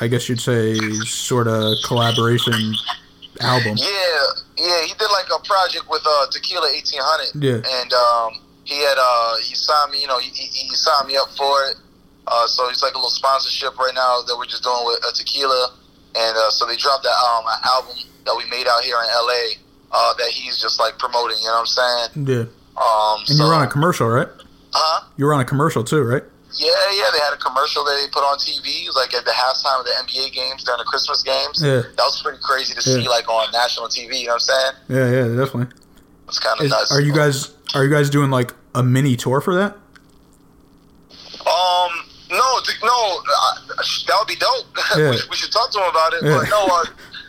I 0.00 0.08
guess 0.08 0.28
you'd 0.28 0.40
say, 0.40 0.76
sort 1.04 1.46
of 1.48 1.74
collaboration 1.84 2.74
album. 3.40 3.76
Yeah, 3.76 3.86
yeah, 4.56 4.82
he 4.86 4.94
did 4.98 5.08
like 5.12 5.26
a 5.34 5.42
project 5.44 5.84
with 5.90 6.02
uh, 6.06 6.26
Tequila 6.30 6.70
eighteen 6.74 7.00
hundred. 7.02 7.42
Yeah. 7.42 7.60
and 7.80 7.92
um, 7.92 8.40
he 8.64 8.78
had 8.80 8.96
uh, 8.98 9.36
he 9.38 9.54
signed 9.54 9.92
me. 9.92 10.00
You 10.00 10.06
know, 10.06 10.18
he, 10.18 10.30
he 10.30 10.46
he 10.46 10.74
signed 10.74 11.08
me 11.08 11.16
up 11.16 11.28
for 11.36 11.64
it. 11.70 11.76
Uh, 12.26 12.46
so 12.46 12.68
it's 12.68 12.82
like 12.82 12.92
a 12.92 12.96
little 12.98 13.10
sponsorship 13.10 13.76
right 13.78 13.94
now 13.94 14.20
that 14.26 14.36
we're 14.36 14.44
just 14.46 14.62
doing 14.62 14.84
with 14.84 15.00
uh, 15.04 15.12
Tequila, 15.12 15.72
and 16.14 16.36
uh, 16.36 16.50
so 16.50 16.66
they 16.66 16.76
dropped 16.76 17.02
that 17.04 17.16
um 17.24 17.44
album 17.64 17.96
that 18.24 18.36
we 18.36 18.44
made 18.50 18.66
out 18.68 18.82
here 18.84 18.96
in 18.96 19.08
LA. 19.08 19.56
Uh, 19.90 20.14
that 20.14 20.28
he's 20.28 20.60
just 20.60 20.78
like 20.78 20.98
promoting. 20.98 21.38
You 21.40 21.46
know 21.48 21.62
what 21.64 21.70
I'm 21.78 22.10
saying? 22.12 22.26
Yeah. 22.26 22.44
Um, 22.76 23.18
And 23.26 23.28
so, 23.36 23.42
you 23.44 23.48
were 23.48 23.54
on 23.54 23.62
a 23.62 23.70
commercial, 23.70 24.08
right? 24.08 24.28
huh? 24.72 25.06
You 25.16 25.24
were 25.24 25.32
on 25.34 25.40
a 25.40 25.44
commercial 25.44 25.82
too, 25.82 26.02
right? 26.02 26.22
Yeah, 26.52 26.68
yeah, 26.92 27.08
they 27.12 27.18
had 27.20 27.32
a 27.34 27.36
commercial 27.36 27.84
that 27.84 27.92
they 28.00 28.08
put 28.12 28.20
on 28.24 28.38
TV. 28.38 28.84
It 28.84 28.88
was 28.88 28.96
like 28.96 29.12
at 29.14 29.24
the 29.24 29.30
halftime 29.32 29.80
of 29.80 29.84
the 29.86 29.92
NBA 30.04 30.32
games 30.32 30.64
during 30.64 30.78
the 30.78 30.84
Christmas 30.84 31.22
games. 31.22 31.60
Yeah. 31.62 31.82
That 31.96 32.04
was 32.04 32.20
pretty 32.22 32.38
crazy 32.42 32.74
to 32.74 32.82
see, 32.82 33.06
like 33.08 33.28
on 33.28 33.50
national 33.52 33.88
TV. 33.88 34.20
You 34.20 34.26
know 34.28 34.32
what 34.34 34.34
I'm 34.34 34.40
saying? 34.40 34.72
Yeah, 34.88 35.10
yeah, 35.10 35.36
definitely. 35.44 35.74
It's 36.26 36.38
kind 36.38 36.60
of 36.60 36.68
nuts. 36.68 36.92
are 36.92 37.00
you 37.00 37.12
guys 37.14 37.54
are 37.74 37.84
you 37.84 37.90
guys 37.90 38.08
doing 38.10 38.30
like 38.30 38.54
a 38.74 38.82
mini 38.82 39.16
tour 39.16 39.40
for 39.40 39.54
that? 39.56 39.76
Um, 41.46 41.90
no, 42.30 42.60
no, 42.82 43.22
that 44.06 44.16
would 44.18 44.28
be 44.28 44.36
dope. 44.36 44.66
Yeah. 44.96 45.10
we, 45.10 45.16
we 45.30 45.36
should 45.36 45.52
talk 45.52 45.70
to 45.72 45.78
him 45.78 45.88
about 45.90 46.12
it. 46.14 46.22
Yeah. 46.24 46.38
But 46.38 46.48
no, 46.50 46.64
uh, 46.66 46.84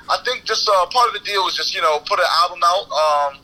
I 0.09 0.17
think 0.25 0.43
just 0.43 0.67
uh, 0.67 0.85
part 0.87 1.07
of 1.07 1.13
the 1.13 1.19
deal 1.21 1.43
was 1.45 1.55
just 1.55 1.73
you 1.75 1.81
know 1.81 1.99
put 2.05 2.19
an 2.19 2.25
album 2.43 2.59
out. 2.65 2.85
Um, 2.91 3.39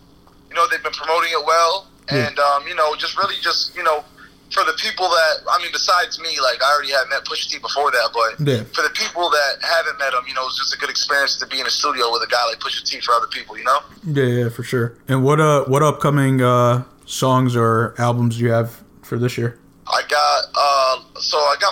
you 0.49 0.56
know 0.56 0.65
they've 0.69 0.82
been 0.84 0.93
promoting 0.93 1.30
it 1.32 1.43
well, 1.45 1.88
Yeah. 2.12 2.28
and 2.28 2.39
um, 2.39 2.67
you 2.67 2.75
know 2.75 2.95
just 2.95 3.17
really 3.17 3.36
just 3.41 3.75
you 3.75 3.84
know 3.84 4.04
for 4.51 4.63
the 4.63 4.73
people 4.80 5.10
that 5.10 5.34
I 5.51 5.62
mean 5.62 5.71
besides 5.71 6.19
me, 6.19 6.39
like 6.39 6.62
I 6.63 6.71
already 6.73 6.91
had 6.91 7.06
met 7.10 7.25
Pusha 7.25 7.49
T 7.51 7.58
before 7.60 7.91
that, 7.91 8.10
but 8.13 8.32
Yeah. 8.47 8.63
for 8.73 8.84
the 8.84 8.93
people 8.93 9.30
that 9.30 9.54
haven't 9.62 9.97
met 9.99 10.13
him, 10.13 10.21
you 10.28 10.34
know 10.34 10.45
it's 10.47 10.58
just 10.58 10.73
a 10.73 10.78
good 10.78 10.89
experience 10.89 11.36
to 11.38 11.47
be 11.47 11.60
in 11.60 11.65
a 11.67 11.69
studio 11.69 12.12
with 12.12 12.21
a 12.23 12.28
guy 12.28 12.43
like 12.47 12.60
Pusha 12.60 12.84
T 12.88 12.99
for 13.01 13.13
other 13.13 13.28
people. 13.28 13.58
You 13.58 13.63
know. 13.65 13.80
Yeah, 14.06 14.23
yeah, 14.43 14.49
for 14.49 14.63
sure. 14.63 14.97
And 15.08 15.23
what 15.23 15.39
uh 15.39 15.65
what 15.65 15.84
upcoming 15.84 16.41
uh 16.41 16.84
songs 17.06 17.56
or 17.56 17.93
albums 17.97 18.38
do 18.38 18.43
you 18.43 18.51
have 18.51 18.82
for 19.04 19.17
this 19.19 19.38
year? 19.38 19.60
I 19.88 20.01
got 20.10 20.17
I 20.17 20.17
got 20.17 20.24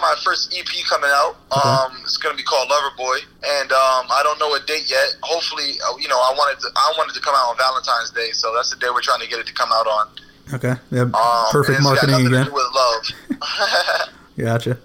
my 0.03 0.15
first 0.19 0.51
EP 0.51 0.67
coming 0.91 1.09
out. 1.09 1.39
Um, 1.55 1.95
it's 2.03 2.17
gonna 2.17 2.35
be 2.35 2.43
called 2.43 2.67
Lover 2.69 2.91
Boy, 2.99 3.23
and 3.39 3.71
um, 3.71 4.11
I 4.11 4.19
don't 4.23 4.37
know 4.37 4.53
a 4.53 4.59
date 4.67 4.91
yet. 4.91 5.15
Hopefully, 5.23 5.79
uh, 5.79 5.95
you 5.97 6.11
know, 6.11 6.19
I 6.19 6.35
wanted 6.35 6.59
to, 6.59 6.67
I 6.75 6.93
wanted 6.99 7.15
to 7.15 7.21
come 7.23 7.33
out 7.33 7.49
on 7.51 7.57
Valentine's 7.57 8.11
Day, 8.11 8.31
so 8.35 8.53
that's 8.53 8.69
the 8.69 8.75
day 8.77 8.91
we're 8.91 9.01
trying 9.01 9.21
to 9.23 9.27
get 9.31 9.39
it 9.39 9.47
to 9.47 9.53
come 9.55 9.71
out 9.71 9.87
on. 9.87 10.05
Okay. 10.53 10.75
Yeah. 10.91 11.07
Um, 11.07 11.47
Perfect 11.55 11.79
and 11.79 11.87
it's 11.87 12.01
got 12.01 12.11
marketing 12.11 12.27
to 12.27 12.35
again. 12.35 12.45
do 12.45 12.53
with 12.53 12.69
love. 12.75 13.03
Gotcha. 14.37 14.77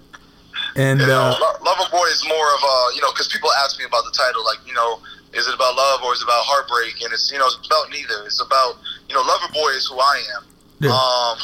And 0.75 0.99
you 1.01 1.07
know, 1.07 1.35
uh, 1.35 1.53
Lover 1.59 1.89
Boy 1.91 2.07
is 2.07 2.23
more 2.23 2.47
of 2.55 2.61
a, 2.63 2.75
you 2.95 3.01
know, 3.01 3.11
because 3.11 3.27
people 3.27 3.49
ask 3.59 3.77
me 3.77 3.83
about 3.83 4.07
the 4.07 4.15
title, 4.15 4.45
like, 4.45 4.63
you 4.65 4.73
know, 4.73 5.03
is 5.33 5.47
it 5.47 5.53
about 5.53 5.75
love 5.75 6.01
or 6.01 6.13
is 6.13 6.21
it 6.21 6.25
about 6.25 6.47
heartbreak? 6.47 7.03
And 7.03 7.11
it's, 7.11 7.27
you 7.31 7.37
know, 7.37 7.45
it's 7.45 7.59
about 7.67 7.91
neither. 7.91 8.23
It's 8.25 8.39
about, 8.39 8.79
you 9.09 9.15
know, 9.15 9.21
Lover 9.21 9.51
Boy 9.51 9.69
is 9.75 9.85
who 9.91 9.99
I 9.99 10.23
am. 10.37 10.43
Yeah. 10.79 10.95
Um, 10.95 11.37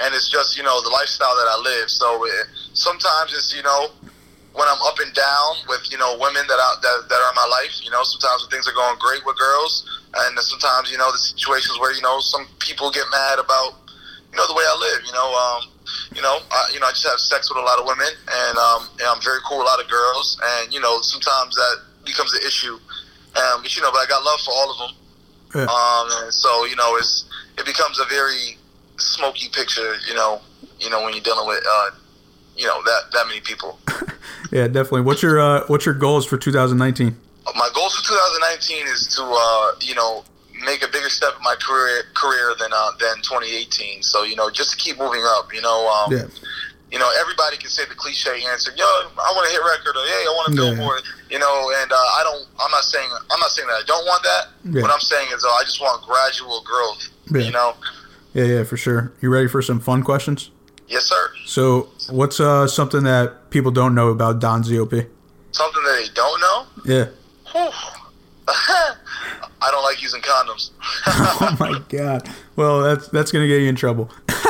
and 0.00 0.14
it's 0.14 0.28
just, 0.28 0.56
you 0.56 0.62
know, 0.62 0.82
the 0.82 0.90
lifestyle 0.90 1.34
that 1.36 1.46
I 1.48 1.58
live. 1.62 1.90
So 1.90 2.24
it, 2.24 2.46
sometimes 2.72 3.32
it's, 3.32 3.54
you 3.54 3.62
know, 3.62 3.88
when 4.54 4.66
I'm 4.68 4.82
up 4.82 4.98
and 4.98 5.12
down 5.14 5.66
with, 5.68 5.90
you 5.90 5.98
know, 5.98 6.16
women 6.18 6.42
that, 6.46 6.58
I, 6.58 6.70
that, 6.82 7.08
that 7.08 7.18
are 7.18 7.30
in 7.30 7.36
my 7.36 7.48
life, 7.50 7.82
you 7.82 7.90
know, 7.90 8.02
sometimes 8.02 8.42
when 8.42 8.50
things 8.50 8.66
are 8.66 8.74
going 8.74 8.98
great 8.98 9.24
with 9.26 9.38
girls. 9.38 9.86
And 10.14 10.38
sometimes, 10.38 10.90
you 10.90 10.98
know, 10.98 11.10
the 11.10 11.18
situations 11.18 11.78
where, 11.78 11.92
you 11.92 12.02
know, 12.02 12.20
some 12.20 12.46
people 12.58 12.90
get 12.90 13.06
mad 13.10 13.38
about, 13.38 13.74
you 14.30 14.38
know, 14.38 14.46
the 14.46 14.54
way 14.54 14.62
I 14.62 14.76
live, 14.78 15.02
you 15.06 15.12
know, 15.12 15.30
um, 15.34 15.74
you 16.14 16.22
know, 16.22 16.38
I, 16.50 16.70
you 16.72 16.80
know, 16.80 16.86
I 16.86 16.90
just 16.90 17.06
have 17.06 17.18
sex 17.18 17.50
with 17.50 17.58
a 17.58 17.66
lot 17.66 17.78
of 17.78 17.86
women, 17.86 18.08
and 18.08 18.58
um, 18.58 18.88
and 18.98 19.06
I'm 19.06 19.20
very 19.20 19.38
cool 19.46 19.58
with 19.58 19.66
a 19.66 19.70
lot 19.70 19.80
of 19.82 19.88
girls, 19.88 20.40
and 20.42 20.72
you 20.72 20.80
know, 20.80 21.00
sometimes 21.02 21.54
that 21.54 21.82
becomes 22.04 22.32
an 22.34 22.40
issue. 22.46 22.78
Um, 23.36 23.62
but 23.62 23.74
you 23.76 23.82
know, 23.82 23.90
but 23.92 23.98
I 23.98 24.06
got 24.08 24.24
love 24.24 24.40
for 24.40 24.52
all 24.52 24.70
of 24.70 24.78
them. 24.78 24.92
Yeah. 25.54 25.68
Um, 25.68 26.24
and 26.24 26.32
so 26.32 26.64
you 26.64 26.76
know, 26.76 26.96
it's 26.96 27.26
it 27.58 27.66
becomes 27.66 27.98
a 28.00 28.04
very 28.06 28.56
smoky 28.96 29.48
picture, 29.48 29.94
you 30.08 30.14
know, 30.14 30.40
you 30.80 30.90
know, 30.90 31.02
when 31.02 31.14
you're 31.14 31.22
dealing 31.22 31.46
with, 31.46 31.64
uh, 31.68 31.90
you 32.56 32.66
know, 32.66 32.82
that 32.84 33.10
that 33.12 33.26
many 33.26 33.40
people. 33.40 33.78
yeah, 34.52 34.66
definitely. 34.68 35.02
What's 35.02 35.22
your 35.22 35.40
uh 35.40 35.64
what's 35.66 35.84
your 35.86 35.94
goals 35.94 36.26
for 36.26 36.36
2019? 36.36 37.16
My 37.56 37.68
goals 37.74 37.94
for 37.96 38.04
2019 38.08 38.86
is 38.86 39.06
to, 39.16 39.22
uh, 39.22 39.72
you 39.80 39.94
know, 39.94 40.24
make 40.64 40.82
a 40.82 40.88
bigger 40.88 41.10
step 41.10 41.34
in 41.36 41.42
my 41.42 41.56
career 41.60 42.04
career 42.14 42.54
than 42.58 42.70
uh, 42.72 42.92
than 43.00 43.16
2018. 43.22 44.02
So 44.02 44.22
you 44.22 44.36
know, 44.36 44.50
just 44.50 44.70
to 44.72 44.76
keep 44.76 44.98
moving 44.98 45.22
up. 45.36 45.52
You 45.52 45.60
know, 45.60 45.88
um, 45.90 46.12
Yeah. 46.12 46.24
you 46.90 46.98
know, 46.98 47.10
everybody 47.20 47.56
can 47.56 47.68
say 47.70 47.84
the 47.86 47.94
cliche 47.94 48.44
answer, 48.46 48.70
yo, 48.76 48.84
I 48.84 49.32
want 49.34 49.46
to 49.46 49.52
hit 49.52 49.60
record, 49.60 49.96
or 49.96 50.06
hey, 50.06 50.24
I 50.24 50.32
want 50.38 50.54
to 50.54 50.62
Yeah. 50.62 50.70
billboard, 50.74 51.02
you 51.30 51.38
know, 51.40 51.72
and 51.82 51.90
uh, 51.92 51.96
I 51.96 52.22
don't, 52.22 52.46
I'm 52.60 52.70
not 52.70 52.84
saying, 52.84 53.10
I'm 53.30 53.40
not 53.40 53.50
saying 53.50 53.66
that 53.68 53.82
I 53.82 53.84
don't 53.86 54.06
want 54.06 54.22
that. 54.22 54.44
Yeah. 54.70 54.82
What 54.82 54.92
I'm 54.92 55.00
saying 55.00 55.28
is, 55.34 55.44
uh, 55.44 55.48
I 55.50 55.64
just 55.64 55.80
want 55.80 56.06
gradual 56.06 56.62
growth, 56.62 57.08
Yeah. 57.34 57.40
you 57.42 57.50
know. 57.50 57.74
Yeah, 58.34 58.44
yeah, 58.44 58.64
for 58.64 58.76
sure. 58.76 59.12
You 59.20 59.30
ready 59.30 59.48
for 59.48 59.62
some 59.62 59.80
fun 59.80 60.02
questions? 60.02 60.50
Yes, 60.88 61.04
sir. 61.04 61.30
So, 61.46 61.88
what's 62.10 62.40
uh 62.40 62.66
something 62.66 63.04
that 63.04 63.48
people 63.50 63.70
don't 63.70 63.94
know 63.94 64.08
about 64.08 64.40
Don 64.40 64.62
ZOP? 64.62 65.06
Something 65.52 65.82
that 65.84 66.02
they 66.02 66.08
don't 66.14 66.40
know. 66.40 66.66
Yeah. 66.84 67.06
I 68.46 69.70
don't 69.70 69.82
like 69.82 70.02
using 70.02 70.20
condoms. 70.20 70.70
Oh 71.06 71.56
my 71.60 71.80
god. 71.88 72.28
Well, 72.56 72.82
that's 72.82 73.08
that's 73.08 73.32
gonna 73.32 73.46
get 73.46 73.60
you 73.62 73.68
in 73.68 73.76
trouble. 73.76 74.10
only, 74.28 74.48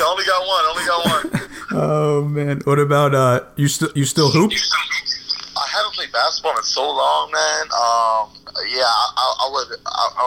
only 0.00 0.24
got 0.24 0.46
one. 0.46 0.64
Only 0.64 0.84
got 0.84 1.06
one. 1.06 1.30
Oh 1.72 2.24
man. 2.28 2.60
What 2.64 2.78
about 2.78 3.14
uh 3.14 3.40
you 3.56 3.68
still 3.68 3.90
you 3.94 4.04
still 4.04 4.30
hoop? 4.30 4.52
I 5.56 5.66
haven't 5.72 5.94
played 5.94 6.12
basketball 6.12 6.56
in 6.56 6.62
so 6.62 6.84
long, 6.84 7.30
man. 7.32 7.64
Um, 7.72 8.22
yeah, 8.68 8.84
I, 8.84 9.04
I, 9.16 9.26
I 9.40 9.46
would. 9.52 9.68
I, 9.86 10.04
I, 10.16 10.24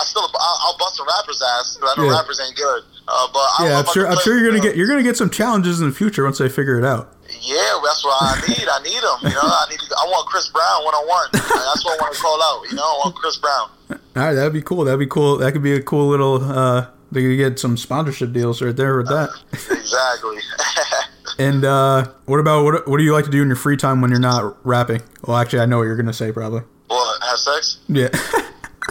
I 0.00 0.04
still, 0.04 0.22
I'll, 0.22 0.58
I'll 0.66 0.78
bust 0.78 0.98
a 1.00 1.04
rapper's 1.04 1.40
ass. 1.42 1.76
'cause 1.78 1.94
I 1.96 2.00
know 2.00 2.08
Yeah. 2.10 2.18
rappers 2.18 2.40
ain't 2.44 2.56
good. 2.56 2.82
Uh, 3.08 3.26
but 3.32 3.46
Yeah, 3.60 3.78
I'm 3.78 3.84
if 3.84 3.88
I 3.88 3.92
sure. 3.92 4.06
I'm 4.08 4.18
sure 4.18 4.38
you're 4.38 4.50
gonna 4.50 4.62
get 4.62 4.76
you're 4.76 4.86
gonna 4.88 5.02
get 5.02 5.16
some 5.16 5.30
challenges 5.30 5.80
in 5.80 5.88
the 5.88 5.94
future 5.94 6.24
once 6.24 6.38
they 6.38 6.48
figure 6.48 6.78
it 6.78 6.84
out. 6.84 7.14
Yeah, 7.42 7.78
that's 7.82 8.04
what 8.04 8.14
I 8.20 8.40
need. 8.46 8.66
I 8.68 8.82
need 8.82 9.02
them. 9.02 9.18
You 9.30 9.34
know, 9.34 9.42
I 9.46 9.66
need. 9.70 9.80
I 9.80 10.04
want 10.06 10.28
Chris 10.28 10.48
Brown 10.48 10.84
one 10.84 10.94
on 10.94 11.06
one. 11.08 11.28
That's 11.32 11.84
what 11.84 11.98
I 11.98 12.02
want 12.02 12.14
to 12.14 12.20
call 12.20 12.42
out. 12.42 12.68
You 12.70 12.76
know, 12.76 12.82
I 12.82 12.98
want 13.04 13.14
Chris 13.16 13.36
Brown. 13.38 13.70
All 13.90 13.96
right, 14.14 14.34
that'd 14.34 14.52
be 14.52 14.62
cool. 14.62 14.84
That'd 14.84 15.00
be 15.00 15.06
cool. 15.06 15.38
That 15.38 15.52
could 15.52 15.62
be 15.62 15.72
a 15.74 15.82
cool 15.82 16.08
little. 16.08 16.42
uh 16.44 16.86
They 17.12 17.22
could 17.22 17.36
get 17.36 17.58
some 17.58 17.76
sponsorship 17.76 18.32
deals 18.32 18.62
right 18.62 18.74
there 18.76 18.96
with 18.96 19.08
that. 19.08 19.30
Exactly. 19.70 20.38
And 21.38 21.64
uh 21.64 22.06
what 22.26 22.40
about 22.40 22.64
what? 22.64 22.88
What 22.88 22.98
do 22.98 23.04
you 23.04 23.12
like 23.12 23.24
to 23.24 23.30
do 23.30 23.40
in 23.42 23.48
your 23.48 23.56
free 23.56 23.76
time 23.76 24.00
when 24.00 24.10
you're 24.10 24.20
not 24.20 24.56
rapping? 24.66 25.02
Well, 25.26 25.36
actually, 25.36 25.60
I 25.60 25.66
know 25.66 25.78
what 25.78 25.84
you're 25.84 25.96
gonna 25.96 26.12
say 26.12 26.32
probably. 26.32 26.62
what? 26.88 27.22
Have 27.22 27.38
sex? 27.38 27.78
Yeah. 27.88 28.08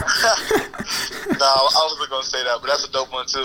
no, 0.00 1.46
I 1.46 1.88
wasn't 1.90 2.10
gonna 2.10 2.22
say 2.24 2.42
that, 2.44 2.58
but 2.60 2.68
that's 2.68 2.84
a 2.84 2.92
dope 2.92 3.12
one 3.12 3.26
too. 3.26 3.40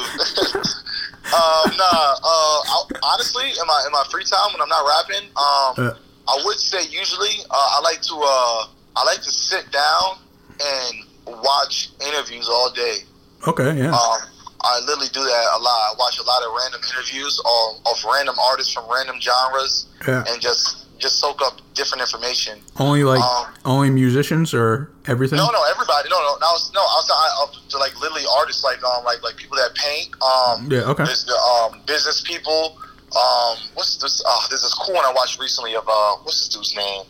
um, 1.36 1.76
nah, 1.78 2.16
uh, 2.24 2.60
I, 2.64 2.84
honestly, 3.04 3.46
in 3.50 3.68
my 3.68 3.84
in 3.86 3.92
my 3.92 4.04
free 4.12 4.24
time 4.24 4.54
when 4.54 4.62
I'm 4.62 4.70
not 4.70 4.86
rapping, 4.88 5.28
um, 5.36 5.90
Uh. 5.90 5.94
I 6.28 6.42
would 6.46 6.58
say 6.60 6.84
usually 6.90 7.36
uh, 7.52 7.70
I 7.78 7.82
like 7.84 8.02
to 8.04 8.16
uh, 8.16 8.66
I 8.96 9.04
like 9.06 9.22
to 9.22 9.32
sit 9.32 9.72
down 9.72 10.18
and 10.60 11.42
watch 11.44 11.90
interviews 12.06 12.48
all 12.50 12.72
day. 12.72 12.98
okay. 13.48 13.78
Yeah. 13.78 13.92
Um, 13.94 14.20
I 14.66 14.80
literally 14.82 15.10
do 15.14 15.22
that 15.24 15.46
a 15.56 15.60
lot. 15.62 15.80
I 15.92 15.94
watch 15.98 16.18
a 16.20 16.24
lot 16.24 16.42
of 16.44 16.50
random 16.58 16.82
interviews 16.90 17.40
of, 17.46 17.80
of 17.86 18.04
random 18.04 18.36
artists 18.52 18.74
from 18.74 18.86
random 18.92 19.22
genres, 19.22 19.86
Yeah. 20.08 20.24
and 20.28 20.42
just 20.42 20.82
just 20.98 21.20
soak 21.20 21.42
up 21.42 21.60
different 21.74 22.02
information. 22.02 22.60
Only 22.80 23.04
like 23.04 23.22
um, 23.22 23.54
only 23.66 23.90
musicians 23.90 24.54
or 24.54 24.90
everything. 25.08 25.38
No, 25.38 25.50
no, 25.52 25.62
everybody. 25.70 26.08
No, 26.10 26.16
no, 26.18 26.38
no. 26.40 26.48
I 26.48 26.52
was, 26.56 26.72
no, 26.74 26.82
outside 26.82 27.32
of 27.44 27.70
to 27.70 27.78
like 27.78 27.94
literally 28.00 28.24
artists, 28.40 28.64
like 28.64 28.82
um, 28.84 29.04
like 29.04 29.22
like 29.22 29.36
people 29.38 29.58
that 29.58 29.76
paint. 29.76 30.10
Um, 30.24 30.72
Yeah, 30.72 30.90
okay. 30.92 31.04
There's 31.06 31.26
the 31.26 31.36
um 31.36 31.82
business 31.86 32.22
people. 32.26 32.78
Um, 33.16 33.58
what's 33.76 33.98
this? 33.98 34.22
Uh, 34.28 34.48
there's 34.50 34.64
this 34.64 34.74
cool 34.74 34.96
one 34.96 35.06
I 35.06 35.14
watched 35.14 35.40
recently 35.40 35.76
of 35.76 35.84
uh, 35.88 36.16
what's 36.24 36.40
this 36.40 36.50
dude's 36.50 36.76
name? 36.76 37.04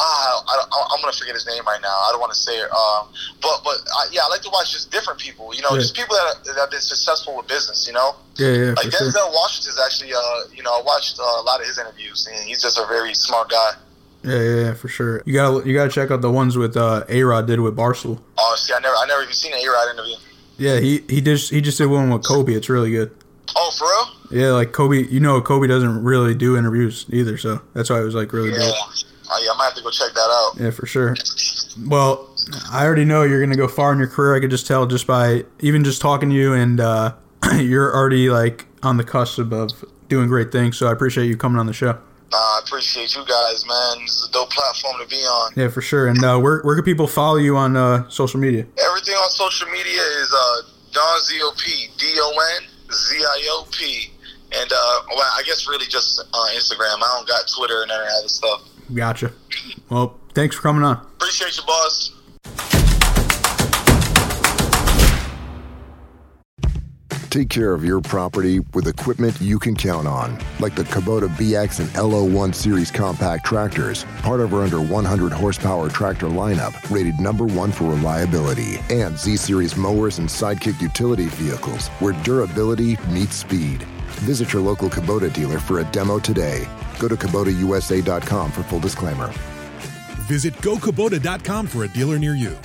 Ah, 0.00 0.44
I, 0.46 0.54
I, 0.62 0.94
I'm 0.94 1.00
gonna 1.00 1.12
forget 1.12 1.34
his 1.34 1.46
name 1.46 1.64
right 1.66 1.80
now. 1.82 1.90
I 2.06 2.08
don't 2.12 2.20
want 2.20 2.32
to 2.32 2.38
say 2.38 2.54
it. 2.56 2.70
Um, 2.70 3.08
but 3.42 3.62
but 3.64 3.78
uh, 3.82 4.06
yeah, 4.12 4.22
I 4.24 4.28
like 4.28 4.42
to 4.42 4.50
watch 4.50 4.72
just 4.72 4.90
different 4.92 5.18
people. 5.18 5.52
You 5.54 5.62
know, 5.62 5.70
Yeah. 5.72 5.80
just 5.80 5.96
people 5.96 6.14
that, 6.14 6.36
are, 6.36 6.44
that 6.44 6.60
have 6.60 6.70
been 6.70 6.80
successful 6.80 7.36
with 7.36 7.48
business. 7.48 7.86
You 7.86 7.94
know, 7.94 8.14
Yeah, 8.36 8.52
yeah, 8.52 8.72
like 8.78 8.86
for 8.86 8.90
sure. 8.92 9.10
Denzel 9.10 9.32
Washington's 9.34 9.78
actually. 9.84 10.14
Uh, 10.14 10.20
you 10.54 10.62
know, 10.62 10.72
I 10.72 10.82
watched 10.82 11.18
uh, 11.18 11.22
a 11.22 11.42
lot 11.42 11.60
of 11.60 11.66
his 11.66 11.78
interviews, 11.78 12.28
and 12.30 12.46
he's 12.48 12.62
just 12.62 12.78
a 12.78 12.86
very 12.86 13.12
smart 13.14 13.50
guy. 13.50 13.70
Yeah, 14.22 14.40
yeah, 14.40 14.54
yeah, 14.66 14.74
for 14.74 14.88
sure. 14.88 15.22
You 15.26 15.32
gotta 15.34 15.66
you 15.68 15.74
gotta 15.74 15.90
check 15.90 16.10
out 16.10 16.20
the 16.20 16.30
ones 16.30 16.56
with 16.56 16.76
uh, 16.76 17.04
A 17.08 17.22
Rod 17.24 17.46
did 17.46 17.58
with 17.60 17.76
Barstool. 17.76 18.20
Oh, 18.36 18.54
see, 18.56 18.72
I 18.74 18.78
never, 18.80 18.94
I 18.94 19.06
never 19.06 19.22
even 19.22 19.34
seen 19.34 19.52
an 19.52 19.60
A-Rod 19.60 19.94
interview. 19.94 20.16
Yeah, 20.58 20.78
he 20.80 21.02
he 21.08 21.20
just 21.20 21.50
he 21.50 21.60
just 21.60 21.78
did 21.78 21.86
one 21.86 22.10
with 22.10 22.24
Kobe. 22.24 22.52
It's 22.52 22.68
really 22.68 22.90
good. 22.90 23.10
Oh, 23.56 23.70
for 23.76 23.84
real? 23.86 24.42
Yeah, 24.42 24.50
like 24.52 24.72
Kobe, 24.72 25.04
you 25.08 25.20
know, 25.20 25.40
Kobe 25.40 25.66
doesn't 25.68 26.02
really 26.04 26.34
do 26.34 26.56
interviews 26.56 27.06
either, 27.10 27.38
so 27.38 27.62
that's 27.74 27.90
why 27.90 28.00
it 28.00 28.04
was 28.04 28.14
like 28.14 28.32
really 28.32 28.50
Yeah. 28.50 28.58
dope. 28.58 28.74
Yeah, 29.40 29.52
I 29.52 29.56
might 29.58 29.64
have 29.66 29.74
to 29.74 29.82
go 29.82 29.90
check 29.90 30.12
that 30.14 30.20
out. 30.20 30.60
Yeah, 30.60 30.70
for 30.70 30.86
sure. 30.86 31.14
Well, 31.86 32.28
I 32.72 32.84
already 32.84 33.04
know 33.04 33.22
you're 33.22 33.40
gonna 33.40 33.56
go 33.56 33.68
far 33.68 33.92
in 33.92 33.98
your 33.98 34.08
career. 34.08 34.34
I 34.34 34.40
could 34.40 34.50
just 34.50 34.66
tell 34.66 34.86
just 34.86 35.06
by 35.06 35.44
even 35.60 35.84
just 35.84 36.00
talking 36.00 36.30
to 36.30 36.34
you, 36.34 36.54
and 36.54 36.80
uh, 36.80 37.14
you're 37.56 37.94
already 37.94 38.30
like 38.30 38.66
on 38.82 38.96
the 38.96 39.04
cusp 39.04 39.38
of 39.38 39.84
doing 40.08 40.28
great 40.28 40.50
things. 40.50 40.76
So 40.78 40.88
I 40.88 40.92
appreciate 40.92 41.26
you 41.26 41.36
coming 41.36 41.58
on 41.58 41.66
the 41.66 41.72
show. 41.72 41.98
I 42.32 42.60
appreciate 42.64 43.14
you 43.16 43.24
guys, 43.24 43.64
man. 43.66 44.00
This 44.00 44.16
is 44.16 44.28
a 44.28 44.32
dope 44.32 44.50
platform 44.50 44.96
to 45.00 45.08
be 45.08 45.16
on. 45.16 45.52
Yeah, 45.56 45.68
for 45.68 45.80
sure. 45.80 46.08
And 46.08 46.22
uh, 46.22 46.38
where 46.38 46.60
where 46.60 46.74
can 46.74 46.84
people 46.84 47.06
follow 47.06 47.36
you 47.36 47.56
on 47.56 47.76
uh, 47.76 48.08
social 48.08 48.38
media? 48.40 48.66
Everything 48.78 49.14
on 49.14 49.30
social 49.30 49.66
media 49.68 50.02
is 50.02 50.34
uh, 50.34 50.62
Don 50.92 51.20
Z-O-P, 51.22 51.88
D-O-N-Z-I-O-P. 52.88 54.12
And, 54.50 54.72
uh, 54.72 55.00
well, 55.14 55.30
I 55.36 55.42
guess 55.44 55.68
really 55.68 55.86
just 55.86 56.20
uh, 56.20 56.48
Instagram. 56.56 56.96
I 56.96 57.14
don't 57.16 57.28
got 57.28 57.42
Twitter 57.54 57.82
and 57.82 57.90
any 57.90 58.06
other 58.18 58.28
stuff. 58.28 58.62
Gotcha. 58.92 59.32
Well, 59.90 60.18
thanks 60.34 60.56
for 60.56 60.62
coming 60.62 60.82
on. 60.82 60.96
Appreciate 61.16 61.56
you, 61.56 61.62
boss. 61.64 62.12
Take 67.30 67.50
care 67.50 67.74
of 67.74 67.84
your 67.84 68.00
property 68.00 68.60
with 68.72 68.88
equipment 68.88 69.38
you 69.38 69.58
can 69.58 69.76
count 69.76 70.08
on, 70.08 70.38
like 70.60 70.74
the 70.74 70.84
Kubota 70.84 71.28
BX 71.28 71.80
and 71.80 71.88
LO1 71.90 72.54
Series 72.54 72.90
compact 72.90 73.44
tractors, 73.44 74.04
part 74.22 74.40
of 74.40 74.54
our 74.54 74.62
under 74.62 74.80
100 74.80 75.32
horsepower 75.32 75.90
tractor 75.90 76.26
lineup, 76.26 76.90
rated 76.90 77.20
number 77.20 77.44
one 77.44 77.70
for 77.70 77.84
reliability, 77.84 78.78
and 78.88 79.18
Z 79.18 79.36
Series 79.36 79.76
mowers 79.76 80.18
and 80.18 80.28
Sidekick 80.28 80.80
utility 80.80 81.26
vehicles, 81.26 81.88
where 82.00 82.14
durability 82.24 82.96
meets 83.10 83.36
speed. 83.36 83.86
Visit 84.20 84.52
your 84.52 84.62
local 84.62 84.90
Kubota 84.90 85.32
dealer 85.32 85.58
for 85.58 85.78
a 85.80 85.84
demo 85.84 86.18
today. 86.18 86.66
Go 86.98 87.06
to 87.06 87.16
KubotaUSA.com 87.16 88.50
for 88.50 88.62
full 88.64 88.80
disclaimer. 88.80 89.32
Visit 90.26 90.54
gokubota.com 90.54 91.66
for 91.66 91.84
a 91.84 91.88
dealer 91.88 92.18
near 92.18 92.34
you. 92.34 92.58